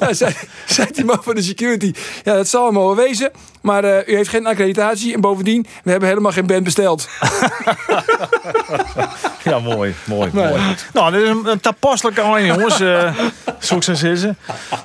[0.00, 0.34] ja, zei,
[0.66, 1.92] zei die man van de security,
[2.24, 3.30] ja, dat zal hem wel wezen,
[3.62, 7.08] maar u heeft geen accreditatie en bovendien, we hebben helemaal geen band besteld.
[9.50, 10.48] Ja, mooi, mooi, Nee.
[10.48, 10.62] mooi.
[10.92, 12.80] Nou, dit is een, een tapostelijke alleen, jongens.
[12.80, 13.12] eh
[13.58, 14.36] Zoek ze zeggen.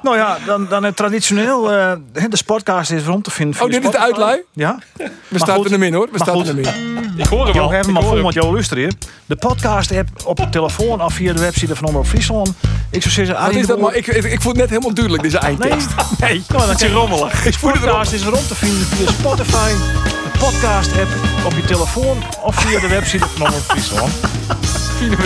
[0.03, 1.71] Nou ja, dan, dan het traditioneel.
[1.71, 1.91] eh
[2.29, 3.61] de sportcast is rond te vinden.
[3.61, 4.41] Oh, dit is de uitlui?
[4.53, 4.79] Ja.
[5.27, 6.65] We starten hem in hoor, we starten goed.
[6.65, 7.10] hem in.
[7.15, 7.73] Ik hoor hem al.
[7.73, 8.97] Ik maar vol met jou luisteren.
[9.25, 12.51] De podcast app op je telefoon of via de website van Omroep Friesland.
[12.89, 13.95] Ik zou zeggen, Wat is dat maar?
[13.95, 15.87] Ik, ik, ik voel het net helemaal duidelijk, deze Nee, eindtekst.
[16.19, 16.43] nee.
[16.47, 17.41] Nou, dan kan rommelig.
[17.41, 19.69] De podcast is rond te vinden via Spotify,
[20.03, 21.09] de podcast app
[21.45, 24.11] op je telefoon of via de website van Omroep Friesland.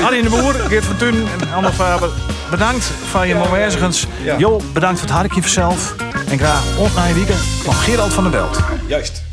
[0.03, 2.09] Arie de Boer, Geert van Tun en Anne Faber.
[2.49, 4.07] Bedankt van je momentigens.
[4.37, 5.95] Jo, bedankt voor het harkje vanzelf.
[6.29, 8.59] En graag ontnaaien weekend van Gerald van der Belt.
[8.87, 9.24] Juist.